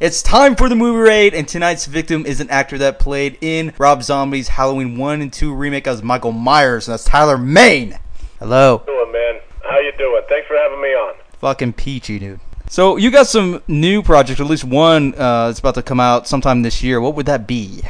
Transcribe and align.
It's 0.00 0.22
time 0.22 0.56
for 0.56 0.70
the 0.70 0.74
movie 0.74 0.98
raid, 0.98 1.34
and 1.34 1.46
tonight's 1.46 1.84
victim 1.84 2.24
is 2.24 2.40
an 2.40 2.48
actor 2.48 2.78
that 2.78 2.98
played 2.98 3.36
in 3.42 3.74
Rob 3.76 4.02
Zombie's 4.02 4.48
Halloween 4.48 4.96
1 4.96 5.20
and 5.20 5.30
2 5.30 5.52
remake 5.52 5.86
as 5.86 6.02
Michael 6.02 6.32
Myers, 6.32 6.88
and 6.88 6.94
that's 6.94 7.04
Tyler 7.04 7.36
Mane. 7.36 7.98
Hello. 8.38 8.82
doing, 8.86 9.12
man? 9.12 9.40
How 9.62 9.78
you 9.78 9.92
doing? 9.98 10.22
Thanks 10.26 10.48
for 10.48 10.56
having 10.56 10.80
me 10.80 10.88
on. 10.88 11.16
Fucking 11.40 11.74
peachy, 11.74 12.18
dude. 12.18 12.40
So, 12.70 12.96
you 12.96 13.10
got 13.10 13.26
some 13.26 13.62
new 13.68 14.02
projects, 14.02 14.40
at 14.40 14.46
least 14.46 14.64
one 14.64 15.12
uh, 15.18 15.48
that's 15.48 15.58
about 15.58 15.74
to 15.74 15.82
come 15.82 16.00
out 16.00 16.26
sometime 16.26 16.62
this 16.62 16.82
year. 16.82 16.98
What 17.02 17.14
would 17.16 17.26
that 17.26 17.46
be? 17.46 17.82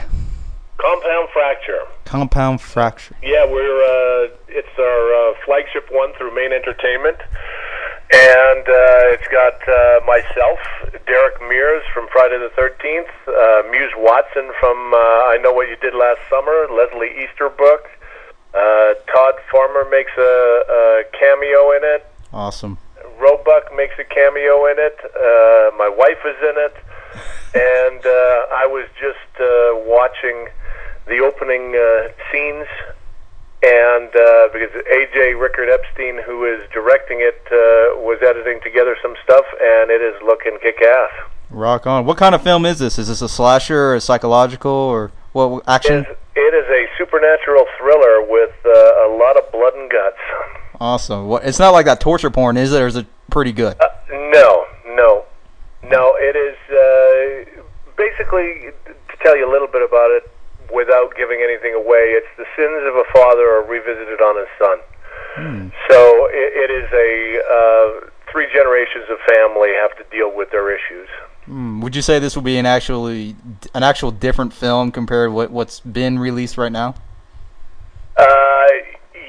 Compound 0.78 1.28
Fracture. 1.32 1.86
Compound 2.06 2.60
Fracture. 2.60 3.14
Yeah, 3.22 3.44
we're 3.46 3.84
uh, 3.84 4.34
it's 4.48 4.78
our 4.80 5.14
uh, 5.14 5.34
flagship 5.44 5.86
one 5.92 6.12
through 6.14 6.34
Mane 6.34 6.52
Entertainment, 6.52 7.18
and 8.12 8.66
uh, 8.66 9.14
it's 9.14 9.28
got 9.28 9.56
uh, 9.68 10.00
myself, 10.04 10.58
Derek 11.06 11.40
Mears 11.48 11.84
from 11.94 12.08
Friday 12.12 12.38
the 12.38 12.50
Thirteenth, 12.56 13.08
uh, 13.28 13.62
Muse 13.70 13.92
Watson 13.96 14.50
from 14.58 14.92
uh, 14.92 15.30
I 15.30 15.38
Know 15.42 15.52
What 15.52 15.68
You 15.68 15.76
Did 15.76 15.94
Last 15.94 16.20
Summer, 16.28 16.66
Leslie 16.70 17.14
Easterbrook, 17.22 17.86
uh, 18.54 18.94
Todd 19.14 19.34
Farmer 19.50 19.88
makes 19.90 20.10
a, 20.18 20.22
a 20.22 21.02
cameo 21.18 21.70
in 21.70 21.82
it. 21.84 22.06
Awesome. 22.32 22.78
Roebuck 23.18 23.74
makes 23.76 23.94
a 23.98 24.04
cameo 24.04 24.66
in 24.66 24.76
it. 24.78 24.98
Uh, 25.04 25.70
my 25.76 25.88
wife 25.88 26.18
is 26.26 26.36
in 26.42 26.56
it, 26.58 26.76
and 27.54 28.00
uh, 28.04 28.46
I 28.58 28.66
was 28.66 28.88
just 28.98 29.30
uh, 29.38 29.78
watching 29.86 30.48
the 31.06 31.20
opening 31.20 31.76
uh, 31.76 32.08
scenes, 32.30 32.66
and 33.62 34.08
uh, 34.08 34.48
because 34.52 34.70
AJ 34.88 35.38
Rickert-Epstein, 35.40 36.22
who 36.24 36.44
is 36.46 36.66
directing 36.72 37.18
it, 37.20 37.40
uh, 37.46 38.00
was 38.00 38.18
editing 38.22 38.60
together 38.62 38.96
some 39.02 39.14
stuff, 39.22 39.44
and 39.60 39.90
it 39.90 40.00
is 40.00 40.14
looking 40.22 40.58
kick-ass. 40.62 41.10
Rock 41.50 41.86
on. 41.86 42.06
What 42.06 42.16
kind 42.16 42.34
of 42.34 42.42
film 42.42 42.64
is 42.64 42.78
this? 42.78 42.98
Is 42.98 43.08
this 43.08 43.20
a 43.20 43.28
slasher, 43.28 43.90
or 43.90 43.94
a 43.96 44.00
psychological, 44.00 44.70
or 44.70 45.12
what 45.32 45.62
action? 45.68 46.04
It 46.04 46.08
is, 46.08 46.16
it 46.36 46.54
is 46.54 46.68
a 46.70 46.86
supernatural 46.96 47.66
thriller 47.76 48.22
with 48.22 48.54
uh, 48.64 48.70
a 48.70 49.16
lot 49.18 49.36
of 49.36 49.50
blood 49.52 49.74
and 49.74 49.90
guts. 49.90 50.16
Awesome. 50.80 51.26
What? 51.26 51.44
It's 51.44 51.58
not 51.58 51.70
like 51.70 51.84
that 51.84 52.00
torture 52.00 52.30
porn, 52.30 52.56
is 52.56 52.72
it? 52.72 52.80
Or 52.80 52.86
is 52.86 52.96
it 52.96 53.06
pretty 53.28 53.52
good? 53.52 53.76
Uh, 53.80 53.88
no, 54.32 54.64
no, 54.86 55.24
no. 55.82 56.16
It 56.18 56.36
is 56.36 56.56
uh, 56.70 57.62
basically 57.98 58.72
to 58.86 59.16
tell 59.22 59.36
you 59.36 59.46
a 59.46 59.52
little 59.52 59.68
bit 59.68 59.82
about 59.82 60.10
it 60.12 60.30
without 60.72 61.14
giving 61.16 61.40
anything 61.42 61.74
away. 61.74 62.16
It's 62.16 62.30
the 62.36 62.46
sins 62.56 62.82
of 62.86 62.96
a 62.96 63.04
father 63.12 63.48
are 63.50 63.64
revisited 63.64 64.20
on 64.20 64.36
his 64.38 64.48
son. 64.58 64.78
Hmm. 65.34 65.68
So 65.88 66.26
it, 66.30 66.50
it 66.56 66.70
is 66.70 66.88
a 66.92 67.40
uh, 67.46 68.10
three 68.30 68.46
generations 68.52 69.04
of 69.10 69.18
family 69.28 69.70
have 69.80 69.96
to 69.98 70.04
deal 70.10 70.34
with 70.34 70.50
their 70.50 70.74
issues. 70.74 71.08
Hmm. 71.46 71.80
Would 71.80 71.96
you 71.96 72.02
say 72.02 72.18
this 72.18 72.36
would 72.36 72.44
be 72.44 72.58
an 72.58 72.66
actually 72.66 73.36
an 73.74 73.82
actual 73.82 74.10
different 74.10 74.52
film 74.52 74.92
compared 74.92 75.28
to 75.28 75.32
what, 75.32 75.50
what's 75.50 75.80
been 75.80 76.18
released 76.18 76.58
right 76.58 76.72
now? 76.72 76.94
Uh, 78.16 78.66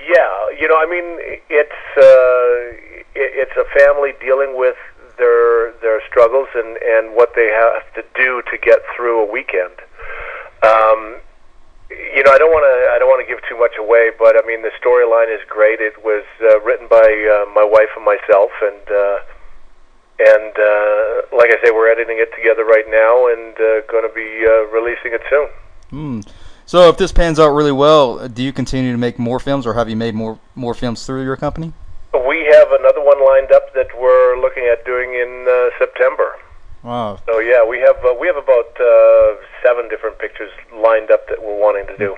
yeah, 0.07 0.49
you 0.59 0.67
know, 0.67 0.77
I 0.77 0.87
mean, 0.89 1.39
it's 1.49 1.97
uh, 1.97 3.01
it, 3.15 3.49
it's 3.49 3.57
a 3.57 3.65
family 3.79 4.13
dealing 4.19 4.57
with 4.57 4.75
their 5.17 5.71
their 5.81 6.01
struggles 6.07 6.49
and 6.55 6.77
and 6.77 7.15
what 7.15 7.33
they 7.35 7.47
have 7.47 7.93
to 7.93 8.03
do 8.15 8.41
to 8.51 8.57
get 8.57 8.79
through 8.95 9.21
a 9.21 9.31
weekend. 9.31 9.73
Um, 10.63 11.17
you 12.15 12.23
know, 12.23 12.31
I 12.31 12.37
don't 12.37 12.51
want 12.51 12.65
to 12.65 12.75
I 12.91 12.99
don't 12.99 13.09
want 13.09 13.25
to 13.25 13.29
give 13.29 13.41
too 13.47 13.57
much 13.57 13.75
away, 13.77 14.11
but 14.17 14.35
I 14.35 14.45
mean, 14.45 14.61
the 14.61 14.71
storyline 14.79 15.33
is 15.33 15.41
great. 15.47 15.79
It 15.79 16.03
was 16.03 16.23
uh, 16.41 16.59
written 16.61 16.87
by 16.87 17.03
uh, 17.03 17.49
my 17.53 17.63
wife 17.63 17.91
and 17.95 18.05
myself, 18.05 18.51
and 18.61 18.85
uh, 18.89 19.17
and 20.19 20.53
uh, 20.55 21.35
like 21.35 21.49
I 21.51 21.57
say, 21.63 21.71
we're 21.71 21.91
editing 21.91 22.17
it 22.19 22.31
together 22.35 22.63
right 22.63 22.85
now, 22.87 23.27
and 23.27 23.55
uh, 23.55 23.81
going 23.91 24.07
to 24.07 24.13
be 24.13 24.45
uh, 24.45 24.67
releasing 24.69 25.13
it 25.13 25.21
soon. 25.29 25.49
Hmm. 25.89 26.19
So 26.65 26.87
if 26.87 26.97
this 26.97 27.11
pans 27.11 27.39
out 27.39 27.49
really 27.49 27.71
well, 27.71 28.29
do 28.29 28.43
you 28.43 28.53
continue 28.53 28.91
to 28.91 28.97
make 28.97 29.19
more 29.19 29.39
films, 29.39 29.65
or 29.65 29.73
have 29.73 29.89
you 29.89 29.95
made 29.95 30.15
more 30.15 30.39
more 30.55 30.73
films 30.73 31.05
through 31.05 31.23
your 31.23 31.37
company? 31.37 31.73
We 32.13 32.45
have 32.53 32.71
another 32.71 33.01
one 33.01 33.23
lined 33.25 33.51
up 33.51 33.73
that 33.73 33.87
we're 33.97 34.39
looking 34.39 34.65
at 34.71 34.85
doing 34.85 35.13
in 35.13 35.47
uh, 35.47 35.69
September. 35.79 36.35
Wow. 36.83 37.19
So 37.25 37.39
yeah, 37.39 37.65
we 37.65 37.79
have 37.79 37.97
uh, 38.03 38.13
we 38.19 38.27
have 38.27 38.37
about 38.37 38.79
uh, 38.79 39.35
seven 39.63 39.87
different 39.89 40.17
pictures 40.19 40.51
lined 40.73 41.11
up 41.11 41.27
that 41.29 41.41
we're 41.41 41.59
wanting 41.59 41.85
to 41.87 41.97
do. 41.97 42.15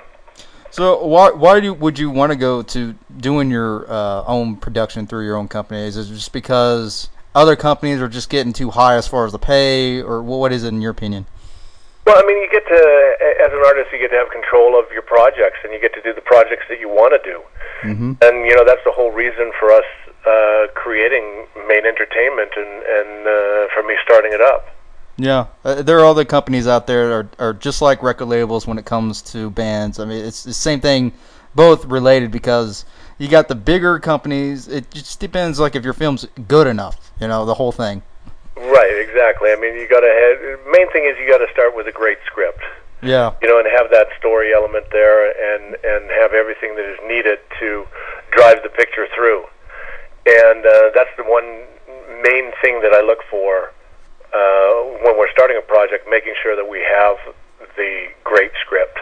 So 0.71 1.05
why 1.05 1.31
why 1.31 1.59
do 1.59 1.73
would 1.73 1.99
you 1.99 2.09
want 2.09 2.31
to 2.31 2.37
go 2.37 2.63
to 2.63 2.95
doing 3.17 3.51
your 3.51 3.89
uh, 3.91 4.23
own 4.25 4.55
production 4.55 5.05
through 5.05 5.25
your 5.25 5.35
own 5.35 5.47
company? 5.47 5.81
Is 5.81 5.97
it 5.97 6.05
just 6.13 6.31
because 6.31 7.09
other 7.35 7.55
companies 7.55 7.99
are 7.99 8.07
just 8.07 8.29
getting 8.29 8.53
too 8.53 8.71
high 8.71 8.95
as 8.95 9.07
far 9.07 9.25
as 9.25 9.31
the 9.31 9.39
pay, 9.39 10.01
or 10.01 10.23
what 10.23 10.53
is 10.53 10.63
it 10.63 10.69
in 10.69 10.81
your 10.81 10.91
opinion? 10.91 11.25
Well, 12.05 12.17
I 12.17 12.25
mean, 12.25 12.37
you 12.41 12.49
get 12.51 12.65
to 12.67 13.43
as 13.45 13.51
an 13.51 13.63
artist, 13.65 13.91
you 13.91 13.99
get 13.99 14.11
to 14.11 14.17
have 14.17 14.29
control 14.31 14.79
of 14.79 14.85
your 14.91 15.03
projects, 15.03 15.59
and 15.63 15.73
you 15.73 15.79
get 15.79 15.93
to 15.93 16.01
do 16.01 16.13
the 16.13 16.21
projects 16.21 16.65
that 16.69 16.79
you 16.79 16.87
want 16.87 17.13
to 17.21 17.29
do. 17.29 17.41
Mm-hmm. 17.83 18.13
And 18.23 18.45
you 18.47 18.55
know 18.55 18.63
that's 18.65 18.83
the 18.85 18.91
whole 18.91 19.11
reason 19.11 19.51
for 19.59 19.71
us 19.71 19.85
uh, 20.25 20.67
creating 20.73 21.47
Mane 21.67 21.85
Entertainment 21.85 22.51
and 22.55 22.83
and 22.83 23.27
uh, 23.27 23.67
for 23.73 23.83
me 23.83 23.95
starting 24.03 24.33
it 24.33 24.41
up. 24.41 24.67
Yeah, 25.17 25.47
uh, 25.63 25.83
there 25.83 25.99
are 25.99 26.05
other 26.05 26.25
companies 26.25 26.67
out 26.67 26.87
there 26.87 27.07
that 27.07 27.13
are, 27.39 27.49
are 27.49 27.53
just 27.53 27.81
like 27.81 28.01
record 28.01 28.25
labels 28.25 28.65
when 28.65 28.79
it 28.79 28.85
comes 28.85 29.21
to 29.33 29.51
bands. 29.51 29.99
I 29.99 30.05
mean, 30.05 30.25
it's 30.25 30.43
the 30.43 30.53
same 30.53 30.81
thing, 30.81 31.13
both 31.53 31.85
related 31.85 32.31
because 32.31 32.85
you 33.19 33.27
got 33.27 33.47
the 33.47 33.55
bigger 33.55 33.99
companies. 33.99 34.67
It 34.67 34.89
just 34.89 35.19
depends, 35.19 35.59
like 35.59 35.75
if 35.75 35.83
your 35.83 35.93
film's 35.93 36.25
good 36.47 36.65
enough, 36.65 37.11
you 37.21 37.27
know, 37.27 37.45
the 37.45 37.53
whole 37.53 37.71
thing. 37.71 38.01
Right, 38.57 38.97
exactly. 38.97 39.51
I 39.51 39.55
mean, 39.55 39.75
you 39.75 39.87
got 39.87 40.01
to 40.01 40.07
have. 40.07 40.59
Main 40.71 40.91
thing 40.91 41.05
is 41.05 41.17
you 41.19 41.29
got 41.29 41.45
to 41.45 41.51
start 41.51 41.75
with 41.75 41.87
a 41.87 41.91
great 41.91 42.17
script. 42.25 42.61
Yeah. 43.03 43.33
You 43.41 43.49
know, 43.49 43.59
and 43.59 43.67
have 43.67 43.91
that 43.91 44.07
story 44.17 44.53
element 44.53 44.85
there, 44.91 45.29
and 45.29 45.75
and 45.83 46.09
have 46.09 46.33
everything 46.33 46.75
that 46.75 46.85
is 46.85 46.97
needed 47.05 47.39
to 47.59 47.85
drive 48.31 48.63
the 48.63 48.69
picture 48.69 49.07
through. 49.13 49.45
And 50.25 50.65
uh, 50.65 50.91
that's 50.95 51.11
the 51.17 51.23
one 51.23 51.67
main 52.23 52.51
thing 52.61 52.81
that 52.81 52.93
I 52.93 53.01
look 53.01 53.19
for 53.29 53.73
uh, 54.33 55.03
when 55.03 55.17
we're 55.17 55.31
starting 55.31 55.57
a 55.57 55.61
project, 55.61 56.07
making 56.09 56.33
sure 56.41 56.55
that 56.55 56.67
we 56.67 56.79
have 56.79 57.17
the 57.75 58.07
great 58.23 58.51
script. 58.61 58.97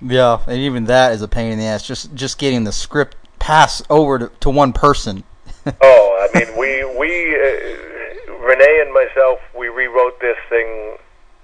Yeah, 0.00 0.42
and 0.46 0.58
even 0.58 0.84
that 0.84 1.12
is 1.12 1.22
a 1.22 1.28
pain 1.28 1.52
in 1.52 1.58
the 1.58 1.64
ass. 1.64 1.86
Just 1.86 2.14
just 2.14 2.38
getting 2.38 2.64
the 2.64 2.72
script 2.72 3.16
passed 3.38 3.86
over 3.88 4.18
to, 4.18 4.30
to 4.40 4.50
one 4.50 4.72
person. 4.72 5.24
oh, 5.80 6.28
I 6.28 6.38
mean, 6.38 6.56
we 6.56 6.84
we 6.84 7.34
uh, 7.34 8.36
Renae 8.44 8.82
and 8.82 8.92
myself 8.92 9.38
we 9.56 9.68
rewrote 9.68 10.20
this 10.20 10.36
thing 10.50 10.96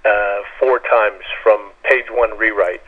uh, 0.05 0.37
four 0.59 0.79
times 0.79 1.23
from 1.41 1.71
page 1.83 2.05
one 2.11 2.31
rewrites. 2.31 2.82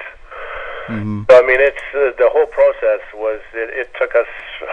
Mm-hmm. 0.87 1.23
So 1.29 1.37
I 1.37 1.45
mean, 1.45 1.59
it's 1.59 1.85
uh, 1.93 2.11
the 2.17 2.29
whole 2.31 2.45
process 2.47 3.01
was 3.13 3.41
it, 3.53 3.69
it 3.73 3.89
took 3.99 4.15
us 4.15 4.27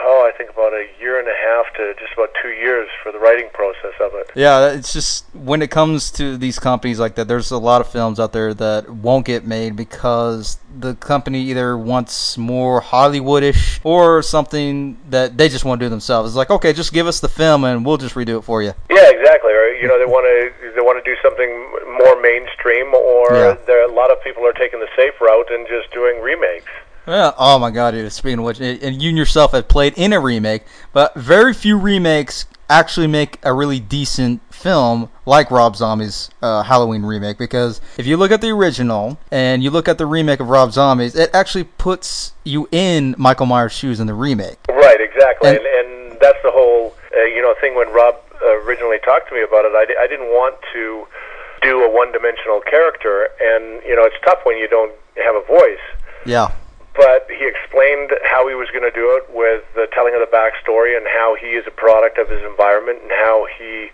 oh 0.05 0.29
I 0.29 0.37
think 0.37 0.51
about 0.51 0.73
a 0.73 0.87
year 1.01 1.19
and 1.19 1.29
a 1.29 1.35
half 1.35 1.73
to 1.75 1.95
just 1.99 2.13
about 2.15 2.31
two 2.43 2.51
years 2.51 2.89
for 3.03 3.13
the 3.13 3.19
writing 3.19 3.49
process 3.53 3.95
of 4.01 4.15
it. 4.15 4.31
Yeah, 4.35 4.73
it's 4.73 4.93
just 4.93 5.27
when 5.35 5.63
it 5.63 5.71
comes 5.71 6.11
to 6.13 6.37
these 6.37 6.59
companies 6.59 6.99
like 6.99 7.15
that, 7.17 7.29
there's 7.29 7.51
a 7.51 7.59
lot 7.59 7.81
of 7.81 7.89
films 7.89 8.21
out 8.21 8.33
there 8.33 8.55
that 8.55 8.89
won't 8.89 9.27
get 9.27 9.47
made 9.47 9.77
because 9.77 10.59
the 10.79 10.95
company 10.97 11.41
either 11.43 11.77
wants 11.77 12.39
more 12.39 12.81
Hollywoodish 12.81 13.81
or 13.85 14.23
something 14.23 14.99
that 15.11 15.37
they 15.37 15.49
just 15.49 15.65
want 15.65 15.81
to 15.81 15.87
do 15.87 15.91
themselves. 15.91 16.31
It's 16.31 16.37
like, 16.37 16.51
okay, 16.51 16.73
just 16.73 16.93
give 16.93 17.07
us 17.07 17.21
the 17.21 17.29
film 17.29 17.65
and 17.65 17.85
we'll 17.85 17.99
just 17.99 18.15
redo 18.15 18.39
it 18.39 18.43
for 18.43 18.63
you. 18.63 18.73
Yeah, 18.91 19.11
exactly. 19.11 19.53
Or 19.53 19.69
you 19.75 19.89
know, 19.89 19.99
they 19.99 20.07
want 20.07 20.25
to 20.25 20.73
they 20.75 20.81
want 20.81 21.03
to 21.03 21.09
do 21.09 21.17
something 21.23 21.51
more 21.93 22.21
mainstream, 22.21 22.95
or 22.95 23.33
Yeah. 23.35 23.57
there 23.67 23.83
a 23.85 23.93
lot 23.93 24.11
of 24.11 24.23
people 24.23 24.47
are 24.47 24.53
taking 24.53 24.81
the 24.81 24.89
safe 24.97 25.21
route 25.21 25.51
and 25.51 25.67
just 25.69 25.91
doing 25.93 26.21
remakes. 26.21 26.71
Yeah. 27.07 27.33
Oh 27.37 27.59
my 27.59 27.71
God, 27.71 27.93
dude. 27.93 28.13
Speaking 28.13 28.39
of 28.39 28.45
which, 28.45 28.61
and 28.61 29.03
you 29.03 29.11
yourself 29.11 29.53
have 29.53 29.67
played 29.69 29.95
in 29.97 30.13
a 30.13 30.21
remake, 30.21 30.63
but 30.93 31.15
very 31.15 31.53
few 31.53 31.77
remakes 31.79 32.47
actually 32.71 33.09
make 33.09 33.39
a 33.43 33.53
really 33.53 33.81
decent 33.81 34.41
film 34.53 35.11
like 35.27 35.51
Rob 35.51 35.75
Zombie's 35.77 36.31
uh, 36.41 36.63
Halloween 36.63 37.03
remake. 37.03 37.37
Because 37.39 37.81
if 37.99 38.07
you 38.07 38.17
look 38.17 38.31
at 38.31 38.41
the 38.41 38.51
original 38.51 39.19
and 39.33 39.63
you 39.65 39.71
look 39.71 39.89
at 39.89 39.99
the 39.99 40.07
remake 40.07 40.39
of 40.41 40.49
Rob 40.49 40.73
Zombie's, 40.73 41.15
it 41.17 41.29
actually 41.35 41.65
puts 41.65 42.33
you 42.45 42.69
in 42.71 43.15
Michael 43.19 43.47
Myers' 43.47 43.73
shoes 43.73 43.99
in 44.01 44.07
the 44.07 44.15
remake. 44.15 44.59
Right, 44.71 45.01
exactly, 45.01 45.51
And- 45.51 45.59
and, 45.59 45.67
and 46.13 46.21
that's 46.21 46.39
the 46.45 46.53
whole 46.53 46.95
uh, 47.17 47.25
you 47.25 47.43
know 47.43 47.53
thing. 47.61 47.75
When 47.75 47.93
Rob 47.93 48.15
uh, 48.43 48.61
originally 48.63 48.99
talked 49.05 49.29
to 49.31 49.35
me 49.35 49.43
about 49.43 49.65
it, 49.65 49.73
I, 49.75 49.85
di- 49.87 49.97
I 50.01 50.07
didn't 50.07 50.29
want 50.29 50.55
to 50.73 51.07
do 51.63 51.83
a 51.85 51.91
one-dimensional 51.91 52.61
character, 52.69 53.31
and 53.41 53.83
you 53.87 53.97
know 53.97 54.05
it's 54.05 54.19
tough 54.25 54.41
when 54.45 54.59
you 54.59 54.69
don't 54.69 54.93
have 55.17 55.35
a 55.35 55.45
voice. 55.47 55.83
Yeah. 56.27 56.53
But 56.95 57.27
he 57.31 57.49
explained 57.49 58.13
how 58.25 58.47
he 58.49 58.55
was 58.55 58.69
going 58.69 58.85
to 58.85 58.93
do 58.93 59.17
it 59.17 59.25
with 59.33 59.65
the 59.75 59.89
telling 59.95 60.13
of 60.13 60.21
the 60.21 60.29
backstory 60.29 60.95
and 60.95 61.07
how 61.09 61.35
he 61.41 61.57
is 61.57 61.65
a 61.67 61.71
product 61.71 62.19
of 62.19 62.29
his 62.29 62.43
environment 62.45 63.01
and 63.01 63.11
how 63.11 63.47
he 63.57 63.89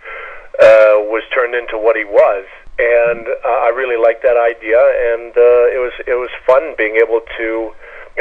uh, 0.59 0.99
was 1.07 1.23
turned 1.33 1.55
into 1.55 1.79
what 1.79 1.95
he 1.95 2.05
was. 2.05 2.45
And 2.79 3.27
uh, 3.29 3.67
I 3.67 3.71
really 3.75 4.01
liked 4.01 4.23
that 4.23 4.37
idea, 4.37 4.79
and 5.15 5.31
uh, 5.37 5.75
it 5.75 5.79
was 5.79 5.93
it 6.07 6.15
was 6.15 6.31
fun 6.47 6.75
being 6.77 6.97
able 6.97 7.21
to 7.39 7.71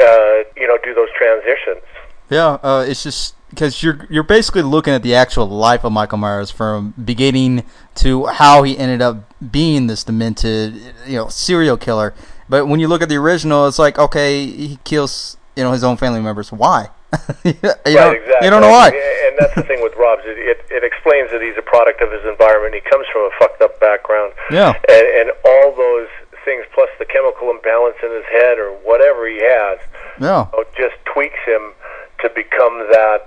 uh, 0.02 0.46
you 0.56 0.66
know 0.66 0.78
do 0.82 0.94
those 0.94 1.10
transitions. 1.16 1.82
Yeah, 2.30 2.58
uh, 2.62 2.84
it's 2.86 3.02
just 3.02 3.34
because 3.50 3.82
you're 3.82 4.06
you're 4.10 4.22
basically 4.22 4.62
looking 4.62 4.92
at 4.92 5.02
the 5.02 5.14
actual 5.14 5.48
life 5.48 5.84
of 5.84 5.92
Michael 5.92 6.18
Myers 6.18 6.50
from 6.50 6.92
beginning 7.02 7.64
to 7.98 8.26
how 8.26 8.62
he 8.62 8.76
ended 8.78 9.02
up 9.02 9.32
being 9.52 9.86
this 9.86 10.04
demented, 10.04 10.74
you 11.06 11.16
know, 11.16 11.28
serial 11.28 11.76
killer. 11.76 12.14
But 12.48 12.66
when 12.66 12.80
you 12.80 12.88
look 12.88 13.02
at 13.02 13.08
the 13.08 13.16
original, 13.16 13.66
it's 13.66 13.78
like 13.78 13.98
okay, 13.98 14.46
he 14.46 14.78
kills 14.84 15.36
you 15.56 15.64
know 15.64 15.72
his 15.72 15.84
own 15.84 15.96
family 15.96 16.20
members. 16.20 16.50
Why? 16.52 16.88
you, 17.44 17.56
right, 17.62 17.84
don't, 17.84 18.16
exactly. 18.16 18.44
you 18.44 18.50
don't 18.50 18.60
know 18.60 18.70
why. 18.70 18.88
And 18.88 19.36
that's 19.38 19.54
the 19.54 19.62
thing 19.62 19.80
with 19.82 19.94
Rob's. 19.96 20.22
It, 20.26 20.38
it, 20.38 20.58
it 20.70 20.84
explains 20.84 21.30
that 21.32 21.40
he's 21.40 21.56
a 21.56 21.62
product 21.62 22.02
of 22.02 22.12
his 22.12 22.24
environment. 22.28 22.74
He 22.74 22.82
comes 22.84 23.06
from 23.12 23.22
a 23.22 23.30
fucked 23.38 23.62
up 23.62 23.80
background. 23.80 24.34
Yeah. 24.50 24.74
And, 24.88 25.06
and 25.16 25.28
all 25.44 25.72
those 25.74 26.08
things, 26.44 26.64
plus 26.74 26.88
the 26.98 27.06
chemical 27.06 27.50
imbalance 27.50 27.96
in 28.02 28.12
his 28.12 28.28
head 28.30 28.58
or 28.58 28.72
whatever 28.84 29.26
he 29.26 29.40
has, 29.40 29.78
Yeah. 30.20 30.48
you 30.52 30.58
know, 30.58 30.64
just 30.76 30.96
tweaks 31.08 31.40
him 31.46 31.72
to 32.20 32.28
become 32.36 32.86
that 32.92 33.24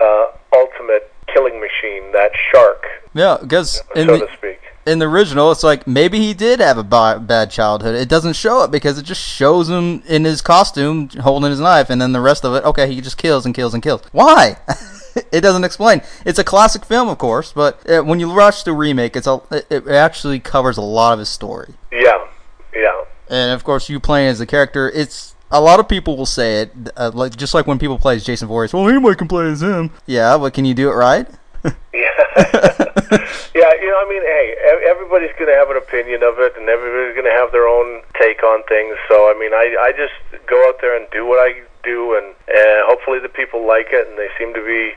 uh, 0.00 0.26
ultimate 0.54 1.09
killing 1.32 1.60
machine, 1.60 2.12
that 2.12 2.32
shark, 2.52 2.84
Yeah, 3.14 3.38
because 3.40 3.82
in 3.94 4.06
so 4.08 4.18
the, 4.18 4.26
to 4.26 4.32
speak. 4.36 4.60
in 4.86 4.98
the 4.98 5.06
original, 5.06 5.50
it's 5.52 5.62
like 5.62 5.86
maybe 5.86 6.18
he 6.18 6.34
did 6.34 6.60
have 6.60 6.78
a 6.78 6.82
ba- 6.82 7.20
bad 7.24 7.50
childhood. 7.50 7.94
It 7.94 8.08
doesn't 8.08 8.34
show 8.34 8.62
it 8.64 8.70
because 8.70 8.98
it 8.98 9.02
just 9.04 9.20
shows 9.20 9.68
him 9.68 10.02
in 10.06 10.24
his 10.24 10.40
costume 10.42 11.08
holding 11.08 11.50
his 11.50 11.60
knife, 11.60 11.90
and 11.90 12.00
then 12.00 12.12
the 12.12 12.20
rest 12.20 12.44
of 12.44 12.54
it, 12.54 12.64
okay, 12.64 12.92
he 12.92 13.00
just 13.00 13.16
kills 13.18 13.44
and 13.46 13.54
kills 13.54 13.74
and 13.74 13.82
kills. 13.82 14.02
Why? 14.12 14.56
it 15.32 15.40
doesn't 15.40 15.64
explain. 15.64 16.02
It's 16.24 16.38
a 16.38 16.44
classic 16.44 16.84
film, 16.84 17.08
of 17.08 17.18
course, 17.18 17.52
but 17.52 17.88
uh, 17.88 18.02
when 18.02 18.20
you 18.20 18.28
watch 18.30 18.64
the 18.64 18.72
remake, 18.72 19.16
it's 19.16 19.26
a, 19.26 19.40
it, 19.50 19.66
it 19.70 19.88
actually 19.88 20.40
covers 20.40 20.76
a 20.78 20.82
lot 20.82 21.12
of 21.12 21.18
his 21.18 21.28
story. 21.28 21.74
Yeah, 21.92 22.26
yeah. 22.74 23.04
And 23.28 23.52
of 23.52 23.62
course, 23.64 23.88
you 23.88 24.00
playing 24.00 24.28
as 24.28 24.38
the 24.40 24.46
character, 24.46 24.88
it's 24.90 25.34
a 25.50 25.60
lot 25.60 25.80
of 25.80 25.88
people 25.88 26.16
will 26.16 26.26
say 26.26 26.62
it, 26.62 26.72
uh, 26.96 27.10
like 27.12 27.36
just 27.36 27.54
like 27.54 27.66
when 27.66 27.78
people 27.78 27.98
play 27.98 28.16
as 28.16 28.24
Jason 28.24 28.48
Voorhees. 28.48 28.72
Well, 28.72 28.88
anybody 28.88 29.16
can 29.16 29.28
play 29.28 29.46
as 29.46 29.62
him. 29.62 29.90
Yeah, 30.06 30.38
but 30.38 30.54
can 30.54 30.64
you 30.64 30.74
do 30.74 30.90
it 30.90 30.94
right? 30.94 31.26
Yeah, 31.92 32.84
yeah. 33.54 33.72
You 33.80 33.88
know, 33.90 34.00
I 34.00 34.06
mean, 34.08 34.22
hey, 34.22 34.54
everybody's 34.88 35.32
going 35.38 35.50
to 35.50 35.56
have 35.56 35.70
an 35.70 35.76
opinion 35.76 36.22
of 36.22 36.38
it, 36.38 36.54
and 36.56 36.68
everybody's 36.68 37.14
going 37.14 37.26
to 37.30 37.36
have 37.38 37.52
their 37.52 37.66
own 37.68 38.02
take 38.20 38.42
on 38.42 38.62
things. 38.68 38.96
So, 39.08 39.30
I 39.30 39.38
mean, 39.38 39.52
I 39.52 39.74
I 39.80 39.92
just 39.92 40.14
go 40.46 40.68
out 40.68 40.80
there 40.80 40.96
and 40.96 41.06
do 41.10 41.26
what 41.26 41.38
I 41.38 41.62
do, 41.82 42.14
and 42.16 42.26
and 42.48 42.84
hopefully 42.86 43.18
the 43.18 43.28
people 43.28 43.66
like 43.66 43.88
it, 43.90 44.06
and 44.08 44.18
they 44.18 44.28
seem 44.38 44.54
to 44.54 44.64
be 44.64 44.92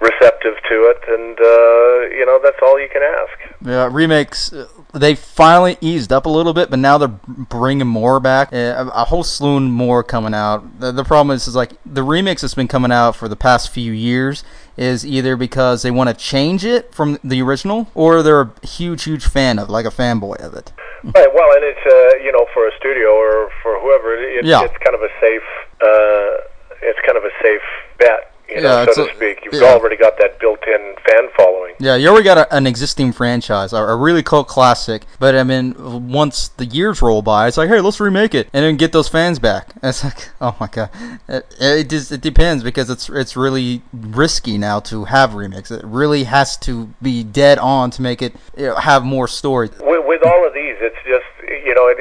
receptive 0.00 0.54
to 0.68 0.92
it, 0.92 1.00
and 1.08 1.38
uh, 1.40 2.14
you 2.14 2.24
know, 2.26 2.38
that's 2.42 2.58
all 2.62 2.78
you 2.80 2.88
can 2.92 3.02
ask. 3.02 3.54
Yeah, 3.64 3.88
remakes. 3.90 4.52
uh, 4.52 4.68
They 4.92 5.14
finally 5.14 5.78
eased 5.80 6.12
up 6.12 6.26
a 6.26 6.28
little 6.28 6.52
bit, 6.52 6.68
but 6.70 6.78
now 6.78 6.98
they're 6.98 7.08
bringing 7.08 7.86
more 7.86 8.20
back. 8.20 8.52
Uh, 8.52 8.90
A 8.94 9.04
whole 9.06 9.24
slew 9.24 9.60
more 9.60 10.02
coming 10.04 10.34
out. 10.34 10.78
The, 10.80 11.04
problem 11.04 11.34
is, 11.34 11.48
is 11.48 11.54
like 11.56 11.72
the 11.86 12.02
remakes 12.02 12.42
that's 12.42 12.54
been 12.54 12.68
coming 12.68 12.92
out 12.92 13.16
for 13.16 13.28
the 13.28 13.36
past 13.36 13.70
few 13.70 13.92
years 13.92 14.44
is 14.76 15.06
either 15.06 15.36
because 15.36 15.82
they 15.82 15.90
want 15.90 16.10
to 16.10 16.14
change 16.14 16.64
it 16.64 16.94
from 16.94 17.18
the 17.24 17.40
original, 17.40 17.55
or 17.94 18.22
they're 18.22 18.42
a 18.42 18.66
huge, 18.66 19.04
huge 19.04 19.26
fan 19.26 19.58
of, 19.58 19.70
like 19.70 19.86
a 19.86 19.90
fanboy 19.90 20.36
of 20.40 20.54
it. 20.54 20.72
Right. 21.04 21.28
Well, 21.32 21.50
and 21.54 21.62
it's 21.64 21.86
uh, 21.86 22.18
you 22.24 22.32
know 22.32 22.46
for 22.52 22.66
a 22.66 22.72
studio 22.78 23.10
or 23.10 23.50
for 23.62 23.78
whoever, 23.80 24.14
it, 24.14 24.44
Yeah. 24.44 24.62
it's 24.64 24.76
kind 24.84 24.94
of 24.94 25.02
a 25.02 25.10
safe. 25.20 25.42
Uh, 25.80 26.42
it's 26.82 26.98
kind 27.06 27.16
of 27.16 27.24
a 27.24 27.30
safe 27.42 27.62
bet, 27.98 28.32
you 28.48 28.62
Yeah, 28.62 28.84
it's 28.84 28.96
so 28.96 29.06
to 29.06 29.14
speak. 29.14 29.44
You've 29.44 29.54
yeah. 29.54 29.72
already 29.72 29.96
got 29.96 30.18
that 30.18 30.38
built-in 30.38 30.94
fan 31.06 31.28
following. 31.36 31.74
Yeah, 31.78 31.96
you 31.96 32.08
already 32.08 32.24
got 32.24 32.38
a, 32.38 32.54
an 32.54 32.66
existing 32.66 33.12
franchise, 33.12 33.72
a, 33.72 33.76
a 33.76 33.96
really 33.96 34.22
cult 34.22 34.48
classic. 34.48 35.04
But 35.18 35.34
I 35.34 35.42
mean, 35.42 36.08
once 36.08 36.48
the 36.48 36.64
years 36.66 37.02
roll 37.02 37.22
by, 37.22 37.48
it's 37.48 37.56
like, 37.56 37.68
hey, 37.68 37.80
let's 37.80 38.00
remake 38.00 38.34
it 38.34 38.48
and 38.52 38.64
then 38.64 38.76
get 38.76 38.92
those 38.92 39.08
fans 39.08 39.38
back. 39.38 39.74
It's 39.86 40.02
like, 40.02 40.30
oh 40.40 40.56
my 40.58 40.66
god, 40.66 40.90
it, 41.28 41.46
it 41.60 41.88
just 41.88 42.10
it 42.10 42.20
depends 42.20 42.64
because 42.64 42.90
it's 42.90 43.08
it's 43.08 43.36
really 43.36 43.82
risky 43.92 44.58
now 44.58 44.80
to 44.80 45.04
have 45.04 45.34
remakes. 45.34 45.70
It 45.70 45.84
really 45.84 46.24
has 46.24 46.56
to 46.58 46.92
be 47.00 47.22
dead 47.22 47.58
on 47.58 47.90
to 47.92 48.02
make 48.02 48.20
it 48.20 48.34
you 48.56 48.66
know, 48.66 48.74
have 48.74 49.04
more 49.04 49.28
story. 49.28 49.68
With, 49.80 50.04
with 50.06 50.26
all 50.26 50.46
of 50.46 50.54
these, 50.54 50.74
it's 50.80 50.96
just 51.06 51.26
you 51.64 51.72
know 51.74 51.86
it 51.88 51.98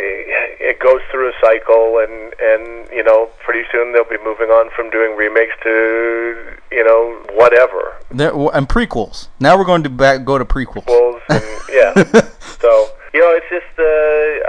it 0.65 0.79
goes 0.79 1.01
through 1.11 1.29
a 1.29 1.33
cycle, 1.39 2.01
and 2.01 2.33
and 2.41 2.89
you 2.91 3.03
know 3.03 3.29
pretty 3.45 3.63
soon 3.71 3.93
they'll 3.93 4.09
be 4.09 4.17
moving 4.23 4.49
on 4.49 4.69
from 4.75 4.89
doing 4.89 5.15
remakes 5.15 5.53
to 5.63 6.57
you 6.71 6.83
know 6.83 7.21
whatever. 7.33 7.93
There, 8.09 8.33
and 8.53 8.67
prequels. 8.67 9.27
Now 9.39 9.57
we're 9.57 9.65
going 9.65 9.83
to 9.83 9.89
back 9.89 10.25
go 10.25 10.37
to 10.37 10.45
prequels. 10.45 10.87
Wolves 10.87 11.21
and 11.29 11.43
yeah. 11.69 11.93
so 12.59 12.89
you 13.13 13.21
know 13.21 13.31
it's 13.37 13.49
just 13.49 13.71
uh, 13.77 13.83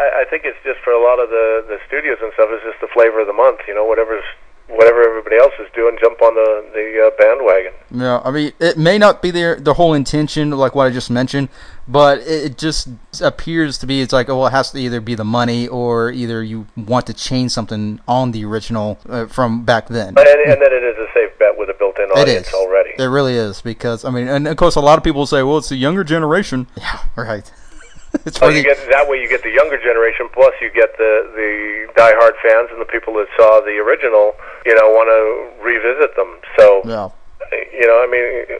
I, 0.00 0.22
I 0.22 0.24
think 0.30 0.44
it's 0.44 0.58
just 0.64 0.80
for 0.80 0.92
a 0.92 1.02
lot 1.02 1.20
of 1.20 1.28
the 1.28 1.64
the 1.68 1.78
studios 1.86 2.18
and 2.22 2.32
stuff. 2.32 2.48
It's 2.50 2.64
just 2.64 2.80
the 2.80 2.88
flavor 2.88 3.20
of 3.20 3.26
the 3.26 3.36
month. 3.36 3.60
You 3.68 3.74
know 3.74 3.84
whatever's 3.84 4.24
whatever 4.68 5.02
everybody 5.02 5.36
else 5.36 5.52
is 5.60 5.68
doing, 5.74 5.96
jump 6.00 6.20
on 6.22 6.34
the 6.34 6.64
the 6.72 7.06
uh, 7.06 7.10
bandwagon. 7.18 7.72
Yeah, 7.90 8.20
I 8.24 8.30
mean, 8.30 8.52
it 8.58 8.76
may 8.76 8.98
not 8.98 9.22
be 9.22 9.30
their 9.30 9.56
the 9.56 9.74
whole 9.74 9.94
intention, 9.94 10.50
like 10.50 10.74
what 10.74 10.86
I 10.86 10.90
just 10.90 11.10
mentioned, 11.10 11.48
but 11.88 12.19
it, 12.21 12.44
it 12.44 12.59
just 12.59 12.88
appears 13.21 13.79
to 13.79 13.87
be. 13.87 14.00
It's 14.00 14.12
like, 14.12 14.29
oh, 14.29 14.38
well, 14.38 14.47
it 14.49 14.50
has 14.50 14.71
to 14.73 14.79
either 14.79 15.00
be 15.00 15.15
the 15.15 15.25
money 15.25 15.69
or 15.69 16.11
either 16.11 16.43
you 16.43 16.67
want 16.77 17.06
to 17.06 17.15
change 17.15 17.53
something 17.53 18.00
on 18.09 18.33
the 18.33 18.44
original 18.44 18.99
uh, 19.09 19.27
from 19.27 19.65
back 19.65 19.88
then. 19.88 20.09
And, 20.09 20.19
and 20.19 20.61
then 20.61 20.73
it 20.73 20.85
is 20.85 20.97
a 20.99 21.06
safe 21.15 21.38
bet 21.38 21.56
with 21.56 21.71
a 21.71 21.75
built-in 21.75 22.06
audience 22.11 22.49
is 22.49 22.55
already. 22.55 22.91
It 22.99 23.05
really 23.05 23.35
is 23.35 23.61
because 23.61 24.05
I 24.05 24.11
mean, 24.11 24.29
and 24.29 24.49
of 24.49 24.56
course, 24.56 24.77
a 24.77 24.81
lot 24.81 24.99
of 24.99 25.05
people 25.05 25.27
say, 25.27 25.43
well, 25.43 25.59
it's 25.59 25.69
the 25.69 25.77
younger 25.77 26.05
generation. 26.05 26.67
Yeah, 26.77 27.03
right. 27.17 27.50
it's 28.27 28.38
So 28.38 28.47
for 28.47 28.53
you 28.53 28.62
get 28.62 28.79
that 28.91 29.09
way 29.09 29.21
you 29.21 29.29
get 29.29 29.43
the 29.43 29.50
younger 29.50 29.77
generation, 29.77 30.29
plus 30.33 30.55
you 30.61 30.71
get 30.71 30.97
the 30.99 31.27
the 31.35 31.93
diehard 31.99 32.38
fans 32.43 32.69
and 32.71 32.81
the 32.81 32.85
people 32.85 33.15
that 33.15 33.27
saw 33.37 33.61
the 33.61 33.79
original. 33.79 34.35
You 34.65 34.75
know, 34.77 34.91
want 34.91 35.11
to 35.11 35.65
revisit 35.65 36.15
them. 36.15 36.38
So 36.56 36.83
yeah. 36.85 37.09
you 37.73 37.87
know, 37.87 37.99
I 37.99 38.06
mean, 38.06 38.59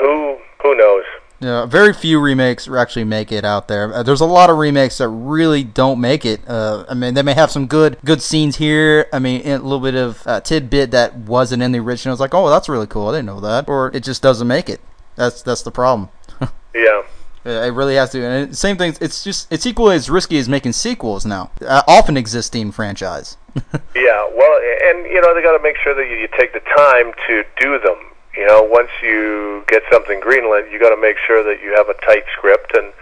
who 0.00 0.38
who 0.62 0.76
knows? 0.76 1.04
Yeah, 1.40 1.66
very 1.66 1.92
few 1.92 2.18
remakes 2.18 2.68
actually 2.68 3.04
make 3.04 3.30
it 3.30 3.44
out 3.44 3.68
there. 3.68 3.94
Uh, 3.94 4.02
there's 4.02 4.20
a 4.20 4.26
lot 4.26 4.50
of 4.50 4.58
remakes 4.58 4.98
that 4.98 5.08
really 5.08 5.62
don't 5.62 6.00
make 6.00 6.24
it. 6.24 6.40
Uh, 6.48 6.84
I 6.88 6.94
mean, 6.94 7.14
they 7.14 7.22
may 7.22 7.34
have 7.34 7.50
some 7.50 7.66
good 7.66 7.96
good 8.04 8.20
scenes 8.20 8.56
here. 8.56 9.06
I 9.12 9.20
mean, 9.20 9.46
a 9.46 9.58
little 9.58 9.78
bit 9.78 9.94
of 9.94 10.26
uh, 10.26 10.40
tidbit 10.40 10.90
that 10.90 11.14
wasn't 11.16 11.62
in 11.62 11.70
the 11.70 11.78
original. 11.78 12.12
It's 12.12 12.20
like, 12.20 12.34
oh, 12.34 12.50
that's 12.50 12.68
really 12.68 12.88
cool. 12.88 13.08
I 13.08 13.12
didn't 13.12 13.26
know 13.26 13.40
that. 13.40 13.68
Or 13.68 13.92
it 13.94 14.02
just 14.02 14.20
doesn't 14.20 14.48
make 14.48 14.68
it. 14.68 14.80
That's 15.14 15.42
that's 15.42 15.62
the 15.62 15.70
problem. 15.70 16.10
Yeah. 16.74 17.02
It 17.44 17.72
really 17.72 17.94
has 17.94 18.10
to. 18.10 18.22
And 18.24 18.56
same 18.56 18.76
thing. 18.76 18.94
It's 19.00 19.24
just 19.24 19.50
it's 19.50 19.64
equally 19.64 19.96
as 19.96 20.10
risky 20.10 20.38
as 20.38 20.48
making 20.48 20.72
sequels 20.72 21.24
now. 21.24 21.50
Uh, 21.66 21.82
off 21.88 22.08
an 22.08 22.16
existing 22.16 22.72
franchise. 22.72 23.36
Yeah, 23.96 24.28
well, 24.32 24.60
and 24.84 25.06
you 25.06 25.20
know 25.20 25.34
they 25.34 25.42
got 25.42 25.56
to 25.56 25.62
make 25.62 25.76
sure 25.82 25.92
that 25.94 26.08
you, 26.08 26.16
you 26.16 26.28
take 26.38 26.52
the 26.52 26.60
time 26.60 27.12
to 27.26 27.42
do 27.58 27.78
them. 27.80 27.96
You 28.38 28.46
know, 28.46 28.62
once 28.62 28.90
you 29.02 29.64
get 29.66 29.82
something 29.90 30.20
greenlit, 30.20 30.70
you 30.70 30.78
got 30.78 30.94
to 30.94 31.00
make 31.00 31.16
sure 31.26 31.42
that 31.42 31.60
you 31.60 31.74
have 31.74 31.88
a 31.88 31.94
tight 32.06 32.22
script 32.36 32.70
and 32.72 32.92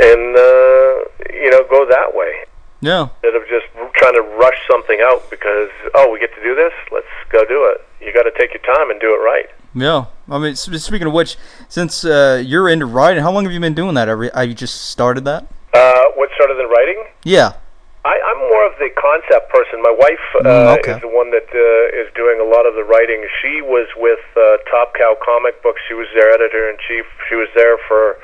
and 0.00 0.36
uh, 0.36 0.94
you 1.36 1.50
know 1.50 1.68
go 1.68 1.84
that 1.84 2.14
way 2.14 2.48
yeah. 2.80 3.08
instead 3.16 3.34
of 3.34 3.42
just 3.48 3.66
trying 3.94 4.14
to 4.14 4.22
rush 4.22 4.58
something 4.70 5.00
out 5.02 5.28
because 5.30 5.68
oh 5.94 6.10
we 6.10 6.18
get 6.18 6.34
to 6.34 6.42
do 6.42 6.54
this, 6.54 6.72
let's 6.90 7.06
go 7.30 7.44
do 7.44 7.70
it. 7.72 7.84
You 8.00 8.12
got 8.14 8.22
to 8.22 8.32
take 8.38 8.54
your 8.54 8.62
time 8.62 8.90
and 8.90 8.98
do 9.00 9.08
it 9.08 9.18
right. 9.18 9.50
Yeah. 9.74 10.06
I 10.30 10.38
mean, 10.38 10.56
speaking 10.56 11.06
of 11.06 11.12
which, 11.12 11.36
since 11.68 12.04
uh, 12.04 12.42
you're 12.44 12.70
into 12.70 12.86
writing, 12.86 13.22
how 13.22 13.32
long 13.32 13.44
have 13.44 13.52
you 13.52 13.60
been 13.60 13.74
doing 13.74 13.94
that? 13.94 14.08
Every, 14.08 14.30
have 14.34 14.48
you 14.48 14.54
just 14.54 14.86
started 14.90 15.26
that? 15.26 15.46
Uh, 15.74 16.04
what 16.14 16.30
started 16.34 16.56
the 16.56 16.66
writing? 16.66 17.04
Yeah. 17.22 17.52
I, 18.04 18.14
I'm 18.14 18.38
more 18.48 18.64
of 18.66 18.78
the 18.78 18.88
concept 18.94 19.50
person. 19.50 19.82
My 19.82 19.90
wife 19.92 20.26
uh, 20.38 20.46
Mm, 20.46 20.78
okay. 20.78 20.92
is 20.96 21.00
the 21.02 21.10
one 21.10 21.30
that 21.34 21.48
uh, 21.50 22.00
is 22.00 22.06
doing 22.14 22.38
a 22.40 22.46
lot 22.46 22.64
of 22.64 22.74
the 22.74 22.84
writing. 22.84 23.26
She 23.42 23.60
was 23.60 23.88
with 23.98 24.22
uh, 24.36 24.58
Top 24.70 24.94
Cow 24.94 25.16
Comic 25.24 25.60
Books. 25.62 25.82
She 25.88 25.94
was 25.94 26.06
their 26.14 26.30
editor 26.32 26.70
in 26.70 26.76
chief. 26.86 27.04
She 27.28 27.34
was 27.34 27.48
there 27.54 27.76
for 27.88 28.16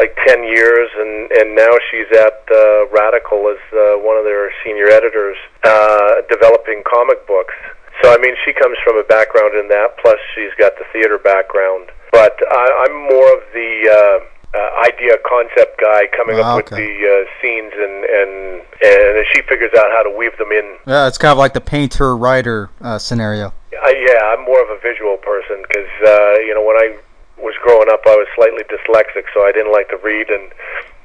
like 0.00 0.16
ten 0.26 0.42
years, 0.44 0.88
and 0.96 1.30
and 1.36 1.54
now 1.54 1.70
she's 1.92 2.08
at 2.16 2.40
uh, 2.48 2.88
Radical 2.88 3.46
as 3.52 3.60
uh, 3.76 4.00
one 4.00 4.16
of 4.16 4.24
their 4.24 4.50
senior 4.64 4.88
editors, 4.88 5.36
uh, 5.64 6.24
developing 6.32 6.82
comic 6.88 7.26
books. 7.28 7.52
So 8.02 8.08
I 8.12 8.16
mean, 8.18 8.34
she 8.48 8.52
comes 8.56 8.78
from 8.82 8.96
a 8.96 9.04
background 9.04 9.52
in 9.54 9.68
that. 9.68 9.98
Plus, 10.00 10.16
she's 10.34 10.54
got 10.58 10.72
the 10.80 10.84
theater 10.92 11.18
background. 11.18 11.92
But 12.10 12.34
I, 12.50 12.88
I'm 12.88 12.96
more 13.12 13.28
of 13.36 13.42
the 13.52 13.70
uh, 13.92 14.18
uh, 14.54 14.86
idea 14.86 15.14
concept 15.28 15.80
guy, 15.80 16.06
coming 16.16 16.36
Ah, 16.40 16.56
up 16.58 16.70
with 16.70 16.70
the 16.70 16.92
uh, 17.06 17.30
scenes, 17.40 17.72
and 17.74 18.04
and 18.04 18.62
and 18.82 19.26
she 19.32 19.42
figures 19.42 19.70
out 19.76 19.86
how 19.92 20.02
to 20.02 20.10
weave 20.16 20.36
them 20.38 20.50
in. 20.52 20.76
Yeah, 20.86 21.06
it's 21.06 21.18
kind 21.18 21.32
of 21.32 21.38
like 21.38 21.54
the 21.54 21.60
painter 21.60 22.16
writer 22.16 22.70
uh, 22.80 22.98
scenario. 22.98 23.52
Yeah, 23.72 24.18
I'm 24.34 24.44
more 24.44 24.62
of 24.62 24.70
a 24.70 24.80
visual 24.82 25.16
person 25.18 25.62
because 25.68 25.88
uh, 26.04 26.34
you 26.40 26.54
know 26.54 26.64
when 26.64 26.76
I 26.76 26.98
was 27.38 27.54
growing 27.62 27.88
up, 27.90 28.00
I 28.06 28.16
was 28.16 28.26
slightly 28.34 28.64
dyslexic, 28.64 29.24
so 29.34 29.42
I 29.46 29.52
didn't 29.52 29.72
like 29.72 29.88
to 29.90 29.96
read 30.02 30.28
and 30.30 30.50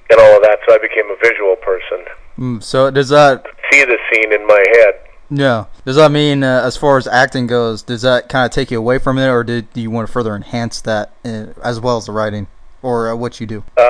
and 0.10 0.20
all 0.20 0.36
of 0.38 0.42
that. 0.44 0.60
So 0.68 0.74
I 0.76 0.78
became 0.80 1.10
a 1.12 1.18
visual 1.24 1.56
person. 1.56 2.06
Mm, 2.38 2.64
so 2.64 2.90
does 2.92 3.10
that? 3.10 3.46
See 3.72 3.84
the 3.86 3.98
scene 4.12 4.34
in 4.34 4.46
my 4.48 4.64
head. 4.74 4.96
Yeah. 5.30 5.66
Does 5.86 5.96
that 5.96 6.12
mean, 6.12 6.44
uh, 6.44 6.62
as 6.64 6.78
far 6.78 6.98
as 6.98 7.08
acting 7.08 7.48
goes, 7.48 7.82
does 7.82 8.04
that 8.04 8.30
kind 8.30 8.46
of 8.46 8.52
take 8.52 8.70
you 8.70 8.78
away 8.78 9.00
from 9.00 9.18
it, 9.18 9.28
or 9.28 9.44
did, 9.44 9.72
do 9.74 9.82
you 9.82 9.90
want 9.90 10.08
to 10.08 10.14
further 10.14 10.36
enhance 10.36 10.82
that 10.82 11.14
uh, 11.26 11.48
as 11.64 11.80
well 11.80 11.98
as 11.98 12.06
the 12.06 12.12
writing, 12.12 12.46
or 12.86 13.10
uh, 13.10 13.16
what 13.16 13.42
you 13.42 13.48
do? 13.48 13.64
Uh, 13.76 13.82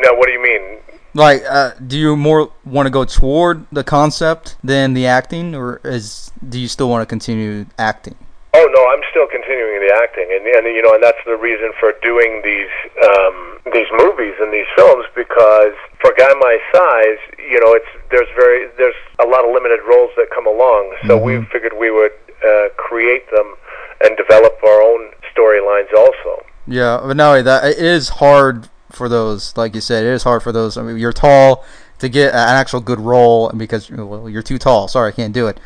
now, 0.00 0.16
what 0.16 0.26
do 0.26 0.32
you 0.32 0.42
mean? 0.42 0.80
Like, 1.12 1.44
uh, 1.48 1.72
do 1.86 1.98
you 1.98 2.16
more 2.16 2.50
want 2.64 2.86
to 2.86 2.90
go 2.90 3.04
toward 3.04 3.66
the 3.70 3.84
concept 3.84 4.56
than 4.64 4.94
the 4.94 5.06
acting, 5.06 5.54
or 5.54 5.80
is 5.84 6.32
do 6.48 6.58
you 6.58 6.66
still 6.66 6.88
want 6.88 7.02
to 7.02 7.06
continue 7.06 7.66
acting? 7.78 8.16
Oh 8.56 8.66
no, 8.72 8.82
I'm 8.90 9.04
still 9.10 9.28
continuing 9.28 9.78
the 9.86 9.94
acting, 10.02 10.26
and 10.32 10.42
and 10.46 10.66
you 10.74 10.82
know, 10.82 10.94
and 10.94 11.02
that's 11.02 11.22
the 11.26 11.36
reason 11.36 11.70
for 11.78 11.92
doing 12.02 12.40
these 12.42 12.72
um, 13.04 13.60
these 13.70 13.86
movies 13.94 14.34
and 14.40 14.52
these 14.52 14.66
films 14.74 15.04
because 15.14 15.76
for 16.00 16.10
a 16.10 16.16
guy 16.16 16.32
my 16.40 16.58
size, 16.72 17.20
you 17.38 17.60
know, 17.60 17.74
it's 17.78 17.92
there's 18.10 18.30
very 18.34 18.66
there's 18.76 18.98
a 19.22 19.26
lot 19.26 19.44
of 19.44 19.52
limited 19.52 19.80
roles 19.86 20.10
that 20.16 20.26
come 20.34 20.46
along, 20.46 20.96
so 21.06 21.18
we 21.18 21.44
figured 21.52 21.74
we 21.78 21.92
would 21.92 22.16
uh, 22.42 22.68
create 22.76 23.30
them 23.30 23.54
and 24.02 24.16
develop 24.16 24.58
our 24.64 24.82
own 24.82 25.12
storylines 25.30 25.92
also. 25.94 26.42
Yeah, 26.66 27.00
but 27.04 27.20
only 27.20 27.42
that, 27.42 27.64
it 27.64 27.78
is 27.78 28.08
hard 28.08 28.68
for 28.90 29.08
those. 29.08 29.56
Like 29.56 29.74
you 29.74 29.80
said, 29.80 30.04
it 30.04 30.10
is 30.10 30.22
hard 30.22 30.42
for 30.42 30.52
those. 30.52 30.76
I 30.76 30.82
mean, 30.82 30.98
you're 30.98 31.12
tall 31.12 31.64
to 31.98 32.08
get 32.08 32.34
an 32.34 32.38
actual 32.38 32.80
good 32.80 33.00
role, 33.00 33.48
and 33.48 33.58
because 33.58 33.90
well, 33.90 34.28
you're 34.28 34.42
too 34.42 34.58
tall. 34.58 34.88
Sorry, 34.88 35.08
I 35.08 35.14
can't 35.14 35.32
do 35.32 35.46
it. 35.46 35.58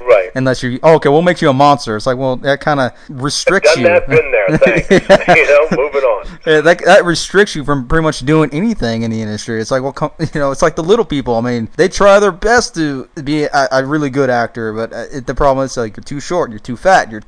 Right. 0.00 0.30
Unless 0.34 0.62
you, 0.62 0.78
oh, 0.82 0.94
okay, 0.96 1.08
what 1.08 1.22
makes 1.22 1.42
you 1.42 1.48
a 1.50 1.52
monster? 1.52 1.96
It's 1.96 2.06
like, 2.06 2.16
well, 2.16 2.36
that 2.36 2.60
kind 2.60 2.80
of 2.80 2.92
restricts 3.08 3.74
Done 3.74 3.82
you. 3.82 3.88
that, 3.88 4.08
been 4.08 4.30
there. 4.30 4.58
Thanks. 4.58 4.90
you 5.28 5.46
know, 5.46 5.68
moving 5.72 6.02
on. 6.02 6.38
Yeah, 6.46 6.60
that 6.60 6.84
that 6.84 7.04
restricts 7.04 7.54
you 7.54 7.64
from 7.64 7.88
pretty 7.88 8.02
much 8.02 8.20
doing 8.20 8.50
anything 8.52 9.02
in 9.02 9.10
the 9.10 9.20
industry. 9.20 9.60
It's 9.60 9.70
like, 9.70 9.82
well, 9.82 9.92
com- 9.92 10.12
you 10.20 10.40
know, 10.40 10.50
it's 10.50 10.62
like 10.62 10.76
the 10.76 10.82
little 10.82 11.04
people. 11.04 11.36
I 11.36 11.40
mean, 11.40 11.68
they 11.76 11.88
try 11.88 12.18
their 12.18 12.32
best 12.32 12.74
to 12.76 13.08
be 13.24 13.44
a, 13.44 13.68
a 13.72 13.84
really 13.84 14.10
good 14.10 14.30
actor, 14.30 14.72
but 14.72 14.92
uh, 14.92 15.04
it, 15.12 15.26
the 15.26 15.34
problem 15.34 15.64
is 15.64 15.76
like 15.76 15.96
you're 15.96 16.04
too 16.04 16.20
short, 16.20 16.50
you're 16.50 16.58
too 16.58 16.76
fat, 16.76 17.10
you're. 17.10 17.22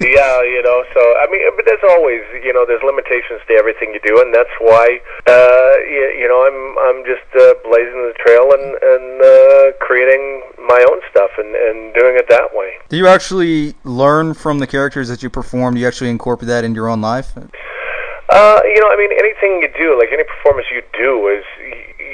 yeah, 0.00 0.42
you 0.42 0.62
know. 0.62 0.84
So 0.94 1.00
I 1.18 1.26
mean, 1.30 1.42
but 1.56 1.64
there's 1.66 1.84
always, 1.90 2.22
you 2.42 2.52
know, 2.52 2.64
there's 2.66 2.82
limitations 2.82 3.40
to 3.48 3.54
everything 3.54 3.92
you 3.92 4.00
do, 4.04 4.20
and 4.20 4.32
that's 4.34 4.52
why, 4.60 5.00
uh, 5.26 5.72
you, 5.84 6.16
you 6.20 6.28
know, 6.28 6.40
I'm 6.46 6.78
I'm 6.78 7.04
just 7.04 7.28
uh, 7.36 7.54
blazing 7.68 8.00
the 8.06 8.14
trail 8.22 8.46
and 8.54 8.66
and 8.82 9.06
uh, 9.22 9.76
creating 9.80 10.42
my 10.66 10.84
own 10.90 11.00
stuff 11.10 11.30
and 11.38 11.54
and 11.54 11.94
doing 11.94 12.16
it 12.16 12.28
that 12.28 12.54
way. 12.54 12.74
Do 12.88 12.96
you 12.96 13.06
actually 13.06 13.74
learn 13.84 14.34
from 14.34 14.58
the 14.58 14.66
characters 14.66 15.08
that 15.08 15.22
you 15.22 15.30
perform? 15.30 15.74
Do 15.74 15.80
you 15.80 15.86
actually 15.86 16.10
incorporate 16.10 16.48
that 16.48 16.64
into 16.64 16.76
your 16.76 16.88
own 16.88 17.00
life? 17.00 17.36
Uh, 17.36 18.60
you 18.64 18.80
know, 18.80 18.90
I 18.90 18.96
mean, 18.98 19.10
anything 19.18 19.62
you 19.62 19.70
do, 19.78 19.98
like 19.98 20.10
any 20.12 20.24
performance 20.24 20.66
you 20.72 20.82
do, 20.98 21.28
is 21.28 21.44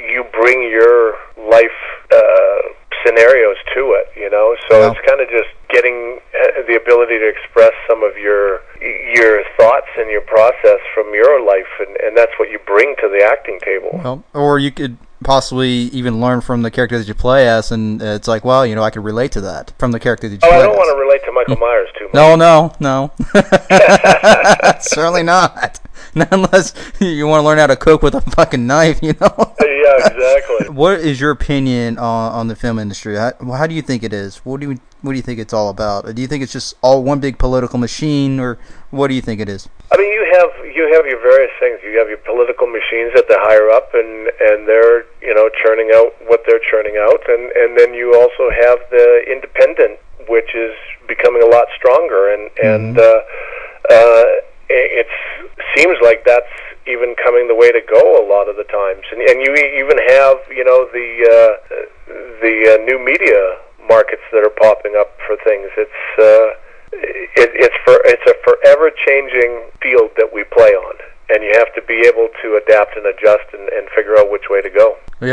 you 0.09 0.23
bring 0.31 0.61
your 0.69 1.15
life 1.49 1.79
uh, 2.13 2.61
scenarios 3.05 3.57
to 3.73 3.97
it. 3.97 4.07
You 4.15 4.29
know, 4.29 4.55
so 4.69 4.91
it's 4.91 5.01
kind 5.07 5.21
of 5.21 5.29
just 5.29 5.49
getting 5.69 6.19
uh, 6.37 6.61
the 6.67 6.75
ability 6.75 7.17
to 7.17 7.27
express 7.27 7.73
some 7.89 8.03
of 8.03 8.17
your 8.17 8.61
your 8.81 9.43
thoughts 9.57 9.89
and 9.97 10.09
your 10.09 10.21
process 10.21 10.79
from 10.93 11.13
your 11.13 11.43
life, 11.43 11.69
and 11.79 11.97
and 11.97 12.17
that's 12.17 12.33
what 12.37 12.49
you 12.49 12.59
bring 12.65 12.95
to 13.01 13.09
the 13.09 13.25
acting 13.25 13.59
table. 13.59 13.99
Well, 14.03 14.23
or 14.33 14.59
you 14.59 14.71
could 14.71 14.97
possibly 15.23 15.69
even 15.69 16.19
learn 16.21 16.41
from 16.41 16.61
the 16.61 16.71
character 16.71 16.97
that 16.97 17.07
you 17.07 17.13
play 17.13 17.47
as, 17.47 17.71
and 17.71 18.01
it's 18.01 18.27
like, 18.27 18.43
well, 18.45 18.65
you 18.65 18.75
know, 18.75 18.83
I 18.83 18.89
could 18.89 19.03
relate 19.03 19.31
to 19.33 19.41
that 19.41 19.73
from 19.79 19.91
the 19.91 19.99
character 19.99 20.27
that 20.29 20.35
you 20.35 20.39
Oh, 20.43 20.49
play 20.49 20.57
I 20.59 20.61
don't 20.63 20.71
as. 20.71 20.77
want 20.77 20.89
to 20.95 21.01
relate 21.01 21.23
to 21.25 21.31
Michael 21.31 21.57
Myers 21.57 21.89
too 21.97 22.05
much. 22.05 22.13
No, 22.13 22.35
no, 22.35 22.73
no. 22.79 23.11
Certainly 24.79 25.23
not. 25.23 25.79
Not 26.15 26.27
unless 26.31 26.73
you 26.99 27.25
want 27.25 27.41
to 27.41 27.45
learn 27.47 27.57
how 27.57 27.65
to 27.67 27.75
cook 27.75 28.03
with 28.03 28.13
a 28.13 28.21
fucking 28.21 28.67
knife, 28.67 28.99
you 29.01 29.13
know. 29.19 29.55
Yeah, 29.83 30.07
exactly. 30.07 30.69
What 30.69 31.01
is 31.01 31.19
your 31.19 31.31
opinion 31.31 31.97
on, 31.97 32.31
on 32.31 32.47
the 32.47 32.55
film 32.55 32.79
industry? 32.79 33.17
How, 33.17 33.33
how 33.51 33.67
do 33.67 33.75
you 33.75 33.81
think 33.81 34.01
it 34.01 34.13
is? 34.13 34.37
What 34.45 34.61
do 34.61 34.69
you 34.71 34.79
what 35.01 35.11
do 35.11 35.17
you 35.17 35.21
think 35.21 35.39
it's 35.39 35.51
all 35.51 35.69
about? 35.69 36.15
Do 36.15 36.21
you 36.21 36.27
think 36.27 36.41
it's 36.41 36.53
just 36.53 36.75
all 36.81 37.03
one 37.03 37.19
big 37.19 37.37
political 37.37 37.77
machine, 37.77 38.39
or 38.39 38.57
what 38.91 39.09
do 39.09 39.13
you 39.13 39.19
think 39.21 39.41
it 39.41 39.49
is? 39.49 39.67
I 39.91 39.97
mean, 39.97 40.07
you 40.13 40.23
have 40.39 40.65
you 40.73 40.87
have 40.95 41.05
your 41.05 41.19
various 41.19 41.51
things. 41.59 41.79
You 41.83 41.99
have 41.99 42.07
your 42.07 42.17
political 42.19 42.65
machines 42.67 43.11
at 43.17 43.27
the 43.27 43.35
higher 43.39 43.69
up, 43.71 43.89
and 43.93 44.29
and 44.39 44.65
they're 44.65 45.03
you 45.21 45.35
know 45.35 45.49
churning 45.61 45.91
out 45.93 46.13
churning 46.73 46.97
out, 46.97 47.21
and 47.29 47.53
and 47.53 47.77
then 47.77 47.93
you 47.93 48.17
also 48.17 48.49
have 48.49 48.81
the 48.89 49.21
independent, 49.29 50.01
which 50.25 50.49
is 50.57 50.73
becoming 51.07 51.45
a 51.45 51.49
lot 51.53 51.69
stronger, 51.77 52.33
and 52.33 52.49
and 52.57 52.97
uh, 52.97 53.21
uh, 53.93 54.25
it 54.69 55.07
seems 55.77 55.97
like 56.01 56.25
that's 56.25 56.49
even 56.89 57.15
coming 57.23 57.47
the 57.47 57.55
way 57.55 57.71
to 57.71 57.81
go 57.85 58.17
a 58.17 58.25
lot 58.25 58.49
of 58.49 58.57
the 58.57 58.65
times, 58.65 59.05
and 59.13 59.21
and 59.21 59.37
you 59.45 59.53
even 59.53 60.01
have 60.17 60.37
you 60.49 60.65
know 60.65 60.89
the 60.89 61.09
uh, 61.29 61.53
the 62.41 62.55
uh, 62.73 62.83
new 62.89 62.97
media 62.97 63.61
markets 63.87 64.23
that 64.31 64.41
are 64.41 64.55
popping 64.57 64.95
up 64.97 65.13
for 65.27 65.37
things. 65.45 65.69
It's 65.77 66.03
uh, 66.17 66.57
it, 67.37 67.49
it's 67.53 67.77
for 67.85 68.01
it's 68.05 68.25
a 68.25 68.35
forever 68.41 68.89
changing 69.05 69.69
field 69.81 70.11
that 70.17 70.33
we 70.33 70.43
play 70.49 70.73
on, 70.73 70.95
and 71.29 71.43
you 71.43 71.51
have 71.55 71.73
to 71.75 71.81
be 71.85 72.03
able 72.07 72.29
to 72.41 72.59
adapt 72.59 72.97
and 72.97 73.05
adjust 73.05 73.47
and, 73.53 73.69
and 73.69 73.87
figure 73.95 74.17
out 74.17 74.31
which 74.31 74.49
way 74.49 74.61
to 74.61 74.69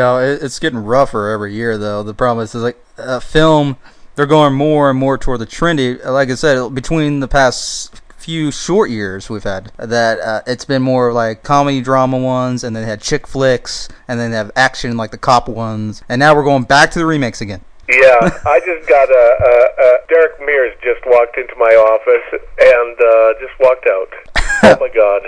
Yeah, 0.00 0.20
it, 0.20 0.42
it's 0.42 0.58
getting 0.58 0.78
rougher 0.78 1.28
every 1.28 1.52
year, 1.52 1.76
though. 1.76 2.02
The 2.02 2.14
problem 2.14 2.42
is, 2.42 2.54
is 2.54 2.62
like 2.62 2.82
uh, 2.96 3.20
film, 3.20 3.76
they're 4.16 4.24
going 4.24 4.54
more 4.54 4.88
and 4.88 4.98
more 4.98 5.18
toward 5.18 5.40
the 5.40 5.46
trendy. 5.46 6.02
Like 6.02 6.30
I 6.30 6.36
said, 6.36 6.74
between 6.74 7.20
the 7.20 7.28
past 7.28 8.00
few 8.16 8.50
short 8.50 8.88
years 8.88 9.28
we've 9.28 9.44
had, 9.44 9.72
that 9.76 10.18
uh, 10.20 10.40
it's 10.46 10.64
been 10.64 10.80
more 10.80 11.12
like 11.12 11.42
comedy 11.42 11.82
drama 11.82 12.16
ones, 12.16 12.64
and 12.64 12.74
then 12.74 12.84
they 12.84 12.88
had 12.88 13.02
chick 13.02 13.26
flicks, 13.26 13.88
and 14.08 14.18
then 14.18 14.30
they 14.30 14.38
have 14.38 14.50
action 14.56 14.96
like 14.96 15.10
the 15.10 15.18
cop 15.18 15.50
ones, 15.50 16.02
and 16.08 16.18
now 16.18 16.34
we're 16.34 16.44
going 16.44 16.64
back 16.64 16.90
to 16.92 16.98
the 16.98 17.04
remakes 17.04 17.42
again. 17.42 17.60
Yeah, 17.90 18.38
I 18.46 18.60
just 18.64 18.88
got 18.88 19.10
a, 19.10 19.12
a, 19.12 19.84
a 19.84 19.98
Derek 20.08 20.40
Mears 20.40 20.78
just 20.82 21.04
walked 21.04 21.36
into 21.36 21.54
my 21.58 21.74
office 21.74 22.40
and 22.58 22.96
uh, 22.98 23.34
just 23.38 23.52
walked 23.60 23.86
out. 23.86 24.08
oh 24.62 24.76
my 24.80 24.88
god. 24.94 25.22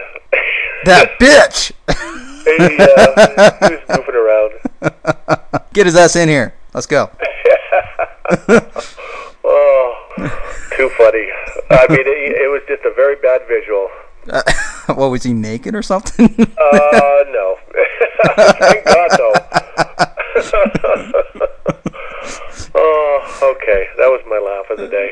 That 0.84 1.18
bitch! 1.20 2.28
he, 2.44 2.76
uh, 2.78 3.68
he 3.68 3.74
was 3.74 3.84
goofing 3.88 4.14
around. 4.14 4.52
Get 5.72 5.86
his 5.86 5.96
ass 5.96 6.16
in 6.16 6.28
here. 6.28 6.54
Let's 6.74 6.86
go. 6.86 7.10
Oh, 9.44 9.96
too 10.76 10.88
funny. 10.90 11.26
I 11.70 11.86
mean, 11.88 12.00
it, 12.00 12.42
it 12.42 12.50
was 12.50 12.62
just 12.68 12.84
a 12.84 12.92
very 12.94 13.16
bad 13.16 13.42
visual. 13.48 13.88
Uh, 14.30 14.42
what 14.94 15.10
was 15.10 15.24
he 15.24 15.32
naked 15.32 15.74
or 15.74 15.82
something? 15.82 16.26
Uh, 16.38 17.24
no. 17.32 17.56
Thank 18.36 18.84
God, 18.84 19.10
though. 19.18 19.34
oh, 22.74 23.54
okay. 23.56 23.88
That 23.98 24.08
was 24.08 24.22
my 24.28 24.38
laugh 24.38 24.70
of 24.70 24.78
the 24.78 24.88
day. 24.88 25.10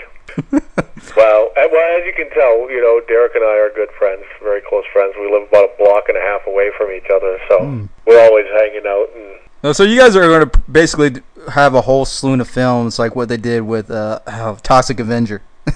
Wow. 1.20 1.52
And, 1.56 1.68
well, 1.70 2.00
as 2.00 2.04
you 2.08 2.14
can 2.16 2.30
tell, 2.32 2.64
you 2.72 2.80
know, 2.80 3.00
Derek 3.06 3.34
and 3.36 3.44
I 3.44 3.56
are 3.60 3.68
good 3.76 3.90
friends, 3.98 4.24
very 4.42 4.62
close 4.64 4.84
friends. 4.92 5.12
We 5.20 5.28
live 5.30 5.46
about 5.48 5.68
a 5.68 5.72
block 5.76 6.08
and 6.08 6.16
a 6.16 6.20
half 6.24 6.46
away 6.48 6.70
from 6.76 6.90
each 6.90 7.08
other, 7.12 7.38
so 7.48 7.88
we're 8.06 8.24
always 8.24 8.46
hanging 8.56 8.86
out. 8.88 9.08
And 9.14 9.36
Oh, 9.62 9.72
So 9.72 9.82
you 9.82 9.98
guys 9.98 10.16
are 10.16 10.22
going 10.22 10.48
to 10.48 10.58
basically 10.70 11.20
have 11.52 11.74
a 11.74 11.82
whole 11.82 12.06
slew 12.06 12.40
of 12.40 12.48
films 12.48 12.98
like 12.98 13.14
what 13.14 13.28
they 13.28 13.36
did 13.36 13.60
with 13.62 13.90
uh, 13.90 14.20
oh, 14.26 14.56
Toxic 14.62 14.98
Avenger. 15.00 15.42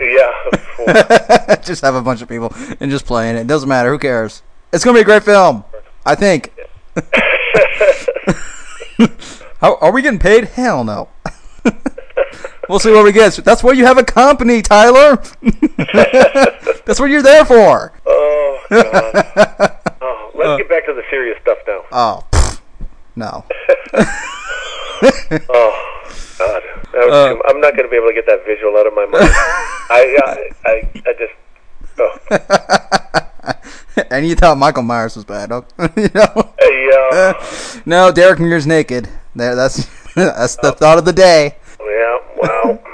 yeah, 0.00 1.54
just 1.62 1.82
have 1.82 1.94
a 1.94 2.02
bunch 2.02 2.20
of 2.20 2.28
people 2.28 2.52
and 2.80 2.90
just 2.90 3.06
playing 3.06 3.36
it. 3.36 3.46
Doesn't 3.46 3.68
matter. 3.68 3.92
Who 3.92 3.98
cares? 3.98 4.42
It's 4.72 4.84
going 4.84 4.96
to 4.96 4.98
be 4.98 5.02
a 5.02 5.04
great 5.04 5.22
film. 5.22 5.62
I 6.04 6.16
think. 6.16 6.52
How, 9.60 9.76
are 9.76 9.92
we 9.92 10.02
getting 10.02 10.18
paid? 10.18 10.46
Hell 10.46 10.82
no. 10.82 11.08
We'll 12.68 12.78
see 12.78 12.92
what 12.92 13.04
we 13.04 13.12
get. 13.12 13.34
That's 13.36 13.62
where 13.62 13.74
you 13.74 13.84
have 13.84 13.98
a 13.98 14.04
company, 14.04 14.62
Tyler. 14.62 15.16
That's 16.84 16.98
what 17.00 17.10
you're 17.10 17.22
there 17.22 17.44
for. 17.44 17.92
oh, 18.06 18.60
God. 18.70 19.78
Oh, 20.00 20.30
let's 20.34 20.58
get 20.62 20.68
back 20.68 20.86
to 20.86 20.94
the 20.94 21.02
serious 21.10 21.38
stuff 21.42 21.58
now. 21.66 21.82
Oh, 21.92 22.24
pfft, 22.30 22.60
no. 23.16 23.44
Oh, 25.48 25.72
God. 26.38 26.62
Uh, 26.94 27.34
I'm 27.48 27.60
not 27.60 27.72
going 27.74 27.84
to 27.84 27.88
be 27.88 27.96
able 27.96 28.06
to 28.08 28.14
get 28.14 28.26
that 28.26 28.44
visual 28.46 28.76
out 28.76 28.86
of 28.86 28.94
my 28.94 29.06
mind. 29.06 29.24
I, 29.90 30.16
I, 30.24 30.50
I, 30.64 30.88
I 31.06 31.12
just. 31.18 31.32
Oh. 31.98 32.18
and 34.10 34.26
you 34.26 34.34
thought 34.36 34.56
Michael 34.58 34.82
Myers 34.84 35.16
was 35.16 35.24
bad, 35.24 35.50
huh? 35.50 35.62
you 35.96 36.08
know? 36.14 36.52
Yeah. 36.60 37.32
No, 37.84 38.12
Derek 38.12 38.38
Mears 38.38 38.66
naked. 38.66 39.08
There, 39.34 39.54
that's 39.54 39.86
that's 40.14 40.56
the 40.56 40.72
thought 40.72 40.98
of 40.98 41.04
the 41.04 41.12
day. 41.12 41.56
Wow. 42.42 42.78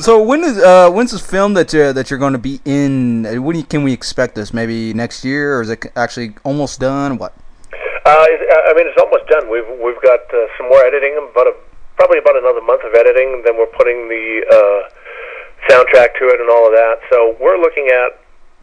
So 0.00 0.22
when 0.22 0.40
is 0.42 0.56
uh 0.56 0.88
when's 0.90 1.12
this 1.12 1.20
film 1.20 1.52
that 1.52 1.68
uh, 1.74 1.92
that 1.92 2.08
you're 2.08 2.18
going 2.18 2.32
to 2.32 2.38
be 2.40 2.60
in? 2.64 3.26
uh, 3.26 3.42
When 3.42 3.56
you- 3.56 3.62
can 3.72 3.82
we 3.84 3.92
expect 3.92 4.34
this? 4.34 4.48
Maybe 4.54 4.94
next 4.94 5.22
year, 5.22 5.58
or 5.58 5.60
is 5.60 5.68
it 5.68 5.84
actually 5.94 6.32
almost 6.44 6.80
done? 6.80 7.18
What? 7.18 7.34
Uh, 8.08 8.24
it- 8.32 8.48
I 8.68 8.72
mean, 8.72 8.86
it's 8.88 8.96
almost 8.96 9.28
done. 9.28 9.50
We've 9.52 9.68
we've 9.84 10.00
got 10.00 10.24
uh, 10.32 10.48
some 10.56 10.68
more 10.72 10.80
editing, 10.82 11.12
about 11.20 11.46
a, 11.46 11.52
probably 12.00 12.16
about 12.24 12.38
another 12.40 12.62
month 12.64 12.80
of 12.88 12.94
editing. 12.94 13.42
Then 13.44 13.58
we're 13.60 13.68
putting 13.76 14.08
the 14.08 14.26
uh, 14.48 14.80
soundtrack 15.68 16.16
to 16.20 16.24
it 16.32 16.40
and 16.40 16.48
all 16.48 16.64
of 16.66 16.72
that. 16.72 16.96
So 17.12 17.36
we're 17.38 17.60
looking 17.60 17.88
at 17.92 18.16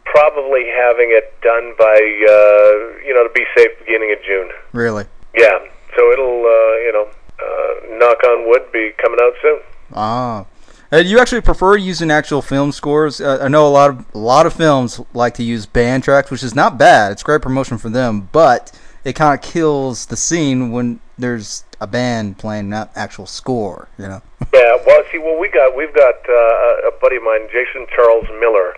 probably 0.04 0.66
having 0.66 1.14
it 1.14 1.30
done 1.46 1.74
by 1.78 1.94
uh, 1.94 2.98
you 3.06 3.14
know 3.14 3.22
to 3.22 3.30
be 3.32 3.46
safe, 3.56 3.70
beginning 3.78 4.10
of 4.10 4.18
June. 4.26 4.50
Really? 4.72 5.04
Yeah. 5.38 5.62
So 5.94 6.10
it'll 6.10 6.42
uh, 6.42 6.74
you 6.82 6.90
know 6.90 7.06
uh, 7.38 7.72
knock 8.02 8.18
on 8.26 8.48
wood 8.50 8.66
be 8.72 8.90
coming 8.98 9.20
out 9.22 9.34
soon. 9.42 9.60
Ah. 9.94 10.46
You 10.92 11.20
actually 11.20 11.40
prefer 11.42 11.76
using 11.76 12.10
actual 12.10 12.42
film 12.42 12.72
scores? 12.72 13.20
Uh, 13.20 13.38
I 13.40 13.46
know 13.48 13.66
a 13.66 13.70
lot 13.70 13.90
of 13.90 14.04
a 14.12 14.18
lot 14.18 14.44
of 14.46 14.52
films 14.54 15.00
like 15.14 15.34
to 15.34 15.44
use 15.44 15.64
band 15.64 16.02
tracks, 16.02 16.30
which 16.32 16.42
is 16.42 16.54
not 16.54 16.78
bad. 16.78 17.12
It's 17.12 17.22
great 17.22 17.42
promotion 17.42 17.78
for 17.78 17.90
them, 17.90 18.28
but 18.32 18.72
it 19.04 19.12
kind 19.14 19.32
of 19.38 19.40
kills 19.48 20.06
the 20.06 20.16
scene 20.16 20.72
when 20.72 20.98
there's 21.16 21.62
a 21.80 21.86
band 21.86 22.38
playing 22.38 22.68
not 22.70 22.90
actual 22.96 23.26
score. 23.26 23.88
You 23.98 24.08
know. 24.08 24.22
Yeah, 24.52 24.78
well, 24.84 25.02
see, 25.12 25.18
well, 25.18 25.38
we 25.38 25.48
got 25.48 25.76
we've 25.76 25.94
got 25.94 26.16
uh, 26.28 26.88
a 26.88 26.92
buddy 27.00 27.16
of 27.16 27.22
mine, 27.22 27.46
Jason 27.52 27.86
Charles 27.94 28.26
Miller, 28.40 28.74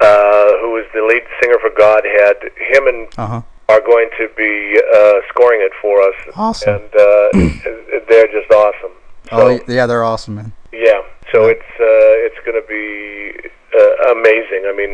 uh, 0.00 0.58
who 0.60 0.76
is 0.76 0.86
the 0.94 1.02
lead 1.02 1.22
singer 1.42 1.58
for 1.60 1.70
Godhead. 1.76 2.36
Him 2.56 2.86
and 2.86 3.08
Uh 3.18 3.26
huh. 3.26 3.42
are 3.70 3.80
going 3.80 4.08
to 4.18 4.28
be 4.36 4.78
uh, 4.94 5.14
scoring 5.30 5.62
it 5.62 5.72
for 5.82 6.00
us, 6.00 6.14
Awesome. 6.36 6.74
and 6.74 6.94
uh, 6.94 8.04
they're 8.08 8.28
just 8.30 8.50
awesome. 8.52 8.92
So, 9.30 9.36
Oh 9.36 9.60
yeah, 9.68 9.86
they're 9.86 10.04
awesome, 10.04 10.34
man. 10.36 10.52
yeah, 10.72 11.00
so 11.32 11.46
it's 11.46 11.70
uh, 11.78 12.26
it's 12.26 12.38
going 12.44 12.60
to 12.60 12.66
be 12.66 13.48
uh, 13.70 14.12
amazing. 14.12 14.66
I 14.66 14.74
mean, 14.74 14.92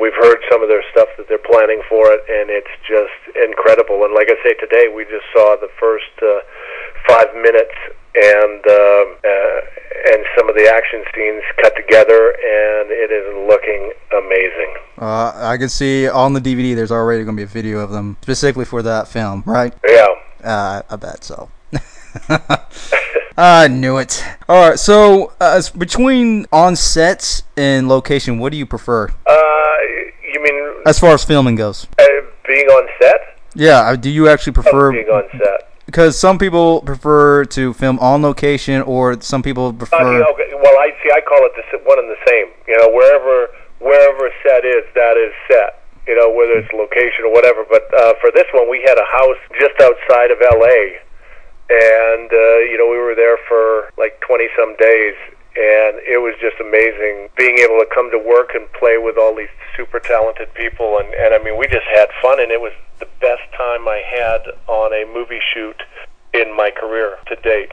we've 0.00 0.16
heard 0.16 0.38
some 0.50 0.62
of 0.62 0.68
their 0.68 0.82
stuff 0.92 1.08
that 1.18 1.28
they're 1.28 1.44
planning 1.44 1.82
for 1.88 2.08
it, 2.10 2.20
and 2.28 2.48
it's 2.50 2.72
just 2.88 3.36
incredible. 3.36 4.04
And 4.04 4.14
like 4.14 4.28
I 4.30 4.36
say, 4.42 4.54
today 4.54 4.88
we 4.88 5.04
just 5.04 5.26
saw 5.36 5.56
the 5.60 5.68
first 5.78 6.10
uh, 6.22 6.40
five 7.08 7.28
minutes 7.36 7.76
and 8.16 8.62
uh, 8.66 9.04
uh, 9.28 9.60
and 10.16 10.24
some 10.36 10.48
of 10.48 10.56
the 10.56 10.66
action 10.72 11.04
scenes 11.14 11.42
cut 11.60 11.76
together, 11.76 12.32
and 12.32 12.88
it 12.90 13.12
is 13.12 13.28
looking 13.46 13.92
amazing. 14.16 14.72
Uh, 14.98 15.32
I 15.36 15.56
can 15.58 15.68
see 15.68 16.08
on 16.08 16.32
the 16.32 16.40
DVD. 16.40 16.74
There's 16.74 16.90
already 16.92 17.24
going 17.24 17.36
to 17.36 17.40
be 17.40 17.44
a 17.44 17.46
video 17.46 17.80
of 17.80 17.90
them 17.90 18.16
specifically 18.22 18.64
for 18.64 18.82
that 18.82 19.08
film, 19.08 19.42
right? 19.46 19.74
Yeah. 19.86 20.08
Uh, 20.42 20.82
I 20.88 20.96
bet 20.96 21.22
so. 21.24 21.50
I 23.42 23.68
knew 23.68 23.96
it. 23.96 24.22
All 24.50 24.68
right, 24.68 24.78
so 24.78 25.32
uh, 25.40 25.62
between 25.78 26.44
on 26.52 26.76
sets 26.76 27.42
and 27.56 27.88
location, 27.88 28.38
what 28.38 28.52
do 28.52 28.58
you 28.58 28.66
prefer 28.66 29.08
Uh, 29.26 29.76
you 30.32 30.42
mean 30.42 30.82
as 30.84 30.98
far 31.00 31.14
as 31.14 31.24
filming 31.24 31.54
goes? 31.54 31.86
uh, 31.98 32.04
being 32.46 32.66
on 32.68 32.86
set? 33.00 33.38
Yeah, 33.54 33.80
uh, 33.80 33.96
do 33.96 34.10
you 34.10 34.28
actually 34.28 34.52
Oh, 34.58 34.62
prefer? 34.62 34.92
being 34.92 35.08
on 35.08 35.24
set. 35.32 35.72
Because 35.86 36.18
some 36.18 36.36
people 36.38 36.82
prefer 36.82 37.46
to 37.56 37.72
film 37.72 37.98
on 37.98 38.20
location, 38.22 38.82
or 38.82 39.16
some 39.22 39.42
people 39.42 39.68
Uh, 39.68 39.72
prefer. 39.72 40.18
yeah, 40.20 40.24
okay. 40.36 40.52
Well, 40.54 40.76
I 40.78 40.92
see. 41.02 41.10
I 41.10 41.20
call 41.22 41.40
it 41.46 41.52
the 41.56 41.78
one 41.88 41.98
and 41.98 42.10
the 42.10 42.20
same. 42.28 42.46
You 42.68 42.76
know, 42.76 42.88
wherever 42.90 43.48
wherever 43.80 44.30
set 44.44 44.66
is, 44.66 44.84
that 44.94 45.16
is 45.16 45.32
set. 45.48 45.80
You 46.06 46.14
know, 46.14 46.28
whether 46.28 46.52
it's 46.60 46.70
location 46.74 47.24
or 47.24 47.32
whatever. 47.32 47.64
But 47.68 47.88
uh, 47.98 48.12
for 48.20 48.30
this 48.30 48.44
one, 48.52 48.68
we 48.68 48.84
had 48.86 48.98
a 48.98 49.08
house 49.10 49.40
just 49.58 49.80
outside 49.80 50.30
of 50.30 50.38
L.A. 50.42 51.00
and 51.70 52.26
uh, 52.32 52.58
you 52.66 52.76
know 52.76 52.90
we 52.90 52.98
were 52.98 53.14
there 53.14 53.38
for 53.46 53.90
like 53.96 54.20
twenty 54.20 54.48
some 54.58 54.74
days, 54.76 55.14
and 55.54 56.02
it 56.02 56.18
was 56.18 56.34
just 56.42 56.58
amazing 56.58 57.30
being 57.38 57.58
able 57.58 57.78
to 57.78 57.86
come 57.94 58.10
to 58.10 58.18
work 58.18 58.50
and 58.54 58.66
play 58.74 58.98
with 58.98 59.16
all 59.16 59.34
these 59.34 59.52
super 59.76 60.00
talented 60.00 60.52
people. 60.54 60.98
And 60.98 61.14
and 61.14 61.32
I 61.34 61.38
mean, 61.38 61.56
we 61.56 61.66
just 61.66 61.86
had 61.94 62.10
fun, 62.20 62.40
and 62.40 62.50
it 62.50 62.60
was 62.60 62.72
the 62.98 63.08
best 63.20 63.46
time 63.56 63.86
I 63.86 64.02
had 64.02 64.42
on 64.66 64.92
a 64.92 65.06
movie 65.14 65.40
shoot 65.54 65.78
in 66.34 66.54
my 66.56 66.70
career 66.70 67.18
to 67.28 67.36
date. 67.36 67.72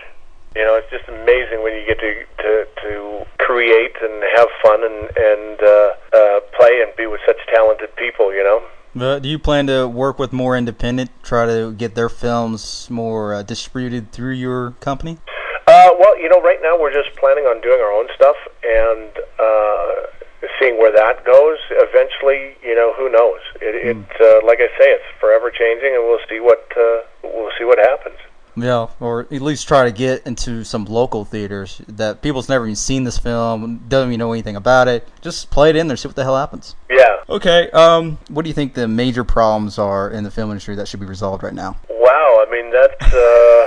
You 0.55 0.63
know, 0.63 0.75
it's 0.75 0.89
just 0.89 1.09
amazing 1.09 1.61
when 1.61 1.73
you 1.73 1.85
get 1.85 1.99
to 1.99 2.25
to, 2.43 2.51
to 2.85 3.25
create 3.39 3.97
and 4.01 4.23
have 4.37 4.47
fun 4.61 4.85
and 4.85 5.01
and 5.17 5.57
uh, 5.61 5.89
uh, 6.13 6.39
play 6.53 6.85
and 6.85 6.93
be 6.95 7.07
with 7.07 7.21
such 7.25 7.41
talented 7.49 7.95
people. 7.95 8.33
You 8.33 8.43
know. 8.43 8.61
But 8.97 9.21
do 9.21 9.29
you 9.29 9.37
plan 9.37 9.67
to 9.67 9.87
work 9.87 10.17
with 10.17 10.33
more 10.33 10.57
independent, 10.57 11.11
try 11.21 11.45
to 11.45 11.71
get 11.71 11.93
their 11.93 12.09
films 12.09 12.89
more 12.89 13.35
uh, 13.35 13.43
distributed 13.43 14.11
through 14.11 14.33
your 14.33 14.71
company? 14.79 15.19
Uh, 15.67 15.91
well, 15.99 16.19
you 16.19 16.29
know, 16.29 16.41
right 16.41 16.59
now 16.61 16.79
we're 16.79 16.93
just 16.93 17.15
planning 17.15 17.43
on 17.43 17.61
doing 17.61 17.79
our 17.79 17.91
own 17.91 18.07
stuff 18.15 18.35
and 18.65 19.11
uh, 19.37 20.47
seeing 20.59 20.79
where 20.79 20.91
that 20.91 21.25
goes. 21.25 21.57
Eventually, 21.71 22.55
you 22.63 22.73
know, 22.73 22.93
who 22.97 23.09
knows? 23.11 23.41
It, 23.61 23.75
it 23.75 23.97
uh, 23.97 24.45
like 24.47 24.59
I 24.59 24.67
say, 24.79 24.89
it's 24.91 25.05
forever 25.19 25.51
changing, 25.51 25.93
and 25.93 26.03
we'll 26.03 26.23
see 26.29 26.39
what 26.39 26.65
uh, 26.75 27.01
we'll 27.23 27.51
see 27.59 27.65
what 27.65 27.77
happens. 27.77 28.17
Yeah, 28.55 28.87
or 28.99 29.21
at 29.21 29.41
least 29.41 29.67
try 29.67 29.83
to 29.83 29.91
get 29.91 30.25
into 30.25 30.63
some 30.63 30.85
local 30.85 31.25
theaters 31.25 31.81
that 31.87 32.23
people's 32.23 32.49
never 32.49 32.65
even 32.65 32.75
seen 32.75 33.03
this 33.03 33.19
film, 33.19 33.83
doesn't 33.87 34.09
even 34.09 34.17
know 34.19 34.33
anything 34.33 34.55
about 34.55 34.87
it. 34.87 35.07
Just 35.21 35.51
play 35.51 35.69
it 35.69 35.75
in 35.75 35.87
there, 35.87 35.95
see 35.95 36.07
what 36.07 36.15
the 36.15 36.23
hell 36.23 36.37
happens. 36.37 36.75
Yeah. 36.89 37.16
Okay, 37.29 37.69
um, 37.71 38.17
what 38.29 38.43
do 38.43 38.49
you 38.49 38.53
think 38.53 38.73
the 38.73 38.87
major 38.87 39.25
problems 39.25 39.77
are 39.77 40.09
in 40.09 40.23
the 40.23 40.31
film 40.31 40.49
industry 40.49 40.75
that 40.75 40.87
should 40.87 41.01
be 41.01 41.05
resolved 41.05 41.43
right 41.43 41.53
now? 41.53 41.77
Wow. 41.89 42.45
I 42.47 42.49
mean, 42.49 42.71
that's 42.71 43.13
uh, 43.13 43.65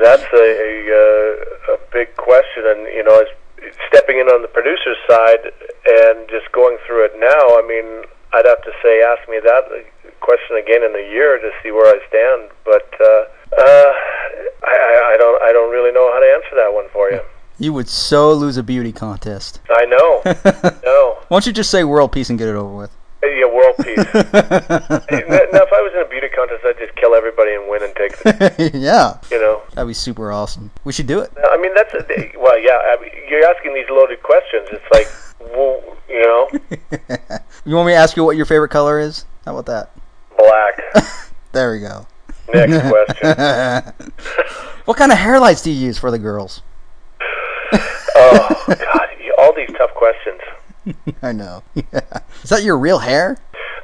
that's 0.00 0.22
a, 0.32 0.46
a 0.62 0.72
uh, 0.94 1.74
a 1.74 1.78
big 1.92 2.14
question, 2.16 2.62
and 2.66 2.86
you 2.94 3.02
know, 3.02 3.18
as 3.18 3.26
stepping 3.88 4.18
in 4.18 4.28
on 4.28 4.42
the 4.42 4.48
producer's 4.48 4.96
side 5.08 5.50
and 5.86 6.28
just 6.30 6.50
going 6.52 6.78
through 6.86 7.04
it 7.04 7.12
now. 7.18 7.58
I 7.58 7.62
mean, 7.66 8.06
I'd 8.32 8.46
have 8.46 8.62
to 8.62 8.72
say, 8.82 9.02
ask 9.02 9.28
me 9.28 9.40
that 9.42 9.66
question 10.20 10.56
again 10.56 10.84
in 10.84 10.94
a 10.94 11.06
year 11.10 11.38
to 11.38 11.50
see 11.62 11.72
where 11.72 11.90
I 11.90 11.98
stand. 12.06 12.50
But 12.64 12.88
uh, 13.00 13.24
uh, 13.58 13.90
I, 14.62 14.74
I 14.78 14.92
I 15.10 15.16
don't 15.18 15.42
I 15.42 15.52
don't 15.52 15.72
really 15.72 15.92
know 15.92 16.06
how 16.12 16.20
to 16.20 16.30
answer 16.30 16.54
that 16.54 16.72
one 16.72 16.86
for 16.92 17.10
you. 17.10 17.20
You 17.60 17.74
would 17.74 17.88
so 17.88 18.32
lose 18.32 18.56
a 18.56 18.62
beauty 18.62 18.90
contest. 18.90 19.60
I 19.68 19.84
know. 19.84 20.22
no. 20.82 21.18
Why 21.28 21.36
don't 21.36 21.46
you 21.46 21.52
just 21.52 21.70
say 21.70 21.84
world 21.84 22.10
peace 22.10 22.30
and 22.30 22.38
get 22.38 22.48
it 22.48 22.54
over 22.54 22.74
with? 22.74 22.90
Yeah, 23.22 23.44
world 23.44 23.76
peace. 23.76 23.96
now, 24.14 24.24
if 24.24 25.72
I 25.72 25.82
was 25.82 25.92
in 25.94 26.00
a 26.00 26.08
beauty 26.08 26.28
contest, 26.34 26.64
I'd 26.64 26.78
just 26.78 26.96
kill 26.96 27.14
everybody 27.14 27.54
and 27.54 27.68
win 27.68 27.82
and 27.82 27.94
take 27.94 28.16
the, 28.18 28.70
yeah, 28.74 29.18
you 29.30 29.38
know. 29.38 29.60
that'd 29.74 29.86
be 29.86 29.92
super 29.92 30.32
awesome. 30.32 30.70
We 30.84 30.94
should 30.94 31.06
do 31.06 31.20
it. 31.20 31.30
I 31.36 31.58
mean, 31.58 31.74
that's 31.74 31.92
uh, 31.92 32.02
a, 32.16 32.32
well, 32.38 32.58
yeah. 32.58 32.80
I 32.82 32.96
mean, 33.00 33.10
you're 33.28 33.46
asking 33.46 33.74
these 33.74 33.90
loaded 33.90 34.22
questions. 34.22 34.68
It's 34.72 34.90
like, 34.90 35.06
well, 35.52 35.82
you 36.08 36.22
know, 36.22 36.48
you 37.66 37.76
want 37.76 37.86
me 37.86 37.92
to 37.92 37.98
ask 37.98 38.16
you 38.16 38.24
what 38.24 38.38
your 38.38 38.46
favorite 38.46 38.70
color 38.70 38.98
is? 38.98 39.26
How 39.44 39.52
about 39.56 39.66
that? 39.66 40.00
black. 40.40 41.04
There 41.52 41.72
we 41.72 41.80
go. 41.80 42.06
Next 42.54 42.88
question. 42.88 43.92
what 44.84 44.96
kind 44.96 45.12
of 45.12 45.18
hair 45.18 45.38
lights 45.40 45.62
do 45.62 45.70
you 45.70 45.86
use 45.86 45.98
for 45.98 46.10
the 46.10 46.18
girls? 46.18 46.62
Oh 47.72 48.64
God, 48.68 49.08
all 49.38 49.54
these 49.54 49.70
tough 49.76 49.94
questions. 49.94 50.40
I 51.22 51.32
know. 51.32 51.62
is 51.74 52.50
that 52.50 52.62
your 52.62 52.78
real 52.78 52.98
hair? 52.98 53.38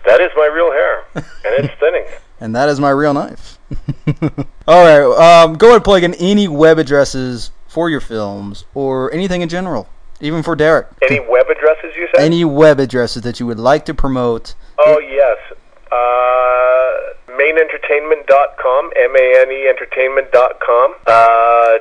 That 0.06 0.20
is 0.20 0.30
my 0.36 0.46
real 0.46 0.70
hair, 0.70 1.04
and 1.14 1.64
it's 1.64 1.74
thinning. 1.80 2.04
And 2.38 2.54
that 2.54 2.68
is 2.68 2.78
my 2.78 2.90
real 2.90 3.12
knife. 3.12 3.58
All 4.68 4.84
right, 4.84 5.42
um, 5.42 5.54
go 5.54 5.66
ahead 5.68 5.76
and 5.76 5.84
plug 5.84 6.04
in 6.04 6.14
any 6.14 6.46
web 6.46 6.78
addresses 6.78 7.50
for 7.66 7.90
your 7.90 8.00
films 8.00 8.64
or 8.74 9.12
anything 9.12 9.42
in 9.42 9.48
general, 9.48 9.88
even 10.20 10.42
for 10.42 10.54
Derek. 10.54 10.86
Any 11.02 11.18
web 11.18 11.46
addresses 11.50 11.96
you 11.96 12.08
said? 12.14 12.22
Any 12.24 12.44
web 12.44 12.78
addresses 12.78 13.22
that 13.22 13.40
you 13.40 13.46
would 13.46 13.58
like 13.58 13.84
to 13.86 13.94
promote. 13.94 14.54
Oh 14.78 15.00
yes. 15.00 15.38
Uh, 15.90 16.76
maneentertainment.com, 17.30 18.90
M-A-N-E 18.96 19.68
entertainment.com, 19.68 20.94
uh, 21.06 21.78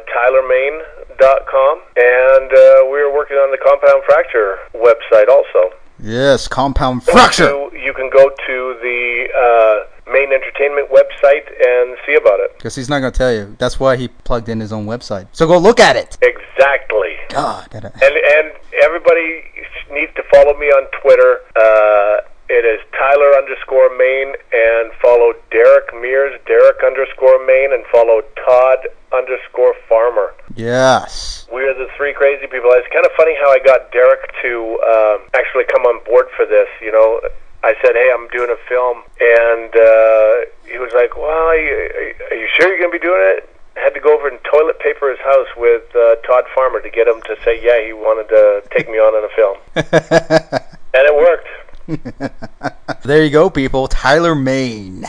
tylermane.com, 1.17 1.81
and 1.97 2.51
uh, 2.51 2.89
we're 2.89 3.13
working 3.13 3.37
on 3.37 3.51
the 3.51 3.57
Compound 3.57 4.03
Fracture 4.05 4.57
website 4.73 5.29
also. 5.29 5.75
Yes, 5.99 6.47
Compound 6.47 7.03
Fracture. 7.03 7.45
So 7.45 7.73
you 7.73 7.93
can 7.93 8.09
go 8.09 8.29
to 8.29 8.77
the 8.81 9.27
uh, 9.35 10.11
Mane 10.11 10.33
Entertainment 10.33 10.89
website 10.91 11.47
and 11.47 11.97
see 12.05 12.15
about 12.15 12.39
it. 12.41 12.57
Because 12.57 12.75
he's 12.75 12.89
not 12.89 12.99
going 12.99 13.13
to 13.13 13.17
tell 13.17 13.33
you. 13.33 13.55
That's 13.59 13.79
why 13.79 13.95
he 13.95 14.09
plugged 14.09 14.49
in 14.49 14.59
his 14.59 14.73
own 14.73 14.85
website. 14.85 15.27
So 15.31 15.47
go 15.47 15.57
look 15.57 15.79
at 15.79 15.95
it. 15.95 16.17
Exactly. 16.21 17.15
God. 17.29 17.69
And 17.73 17.85
and 17.85 18.51
everybody 18.83 19.43
needs 19.91 20.13
to 20.15 20.23
follow 20.31 20.57
me 20.57 20.67
on 20.67 20.87
Twitter. 21.01 21.39
Uh, 21.55 22.34
it 22.49 22.65
is 22.65 22.79
Tyler 22.93 23.33
underscore 23.33 23.89
Mane 23.97 24.33
and 24.53 24.93
follow 25.01 25.33
Derek 25.49 25.89
Mears, 25.99 26.39
Derek 26.45 26.77
underscore 26.83 27.43
Main, 27.45 27.73
and 27.73 27.85
follow 27.91 28.21
Todd 28.45 28.79
underscore 29.11 29.73
Farmer. 29.89 30.33
Yes. 30.55 31.47
We 31.51 31.63
are 31.63 31.73
the 31.73 31.87
three 31.97 32.13
crazy 32.13 32.45
people. 32.45 32.69
It's 32.73 32.87
kind 32.93 33.05
of 33.05 33.11
funny 33.17 33.33
how 33.41 33.49
I 33.49 33.59
got 33.59 33.91
Derek 33.91 34.29
to 34.43 34.77
um, 34.85 35.27
actually 35.33 35.65
come 35.73 35.85
on 35.85 36.03
board 36.05 36.27
for 36.37 36.45
this. 36.45 36.69
You 36.81 36.91
know, 36.91 37.21
I 37.63 37.73
said, 37.81 37.95
"Hey, 37.95 38.11
I'm 38.13 38.27
doing 38.29 38.49
a 38.49 38.59
film," 38.69 39.01
and 39.19 39.73
uh, 39.73 40.45
he 40.69 40.77
was 40.77 40.93
like, 40.93 41.17
"Well, 41.17 41.25
are 41.25 41.57
you, 41.57 42.13
are 42.29 42.37
you 42.37 42.47
sure 42.53 42.69
you're 42.69 42.77
going 42.77 42.93
to 42.93 42.99
be 42.99 43.03
doing 43.03 43.21
it?" 43.37 43.49
Had 43.75 43.93
to 43.93 43.99
go 43.99 44.15
over 44.15 44.29
and 44.29 44.39
toilet 44.45 44.79
paper 44.79 45.09
his 45.09 45.19
house 45.19 45.49
with 45.57 45.83
uh, 45.95 46.15
Todd 46.27 46.45
Farmer 46.53 46.79
to 46.79 46.89
get 46.89 47.07
him 47.07 47.21
to 47.25 47.35
say, 47.43 47.57
"Yeah, 47.57 47.81
he 47.83 47.93
wanted 47.93 48.29
to 48.29 48.63
take 48.69 48.87
me 48.87 49.01
on 49.01 49.17
in 49.17 49.25
a 49.25 49.33
film," 49.33 49.57
and 50.93 51.03
it 51.09 51.15
worked. 51.15 51.49
There 51.87 53.23
you 53.23 53.29
go, 53.29 53.49
people. 53.49 53.87
Tyler 53.87 54.35
Mane. 54.35 55.05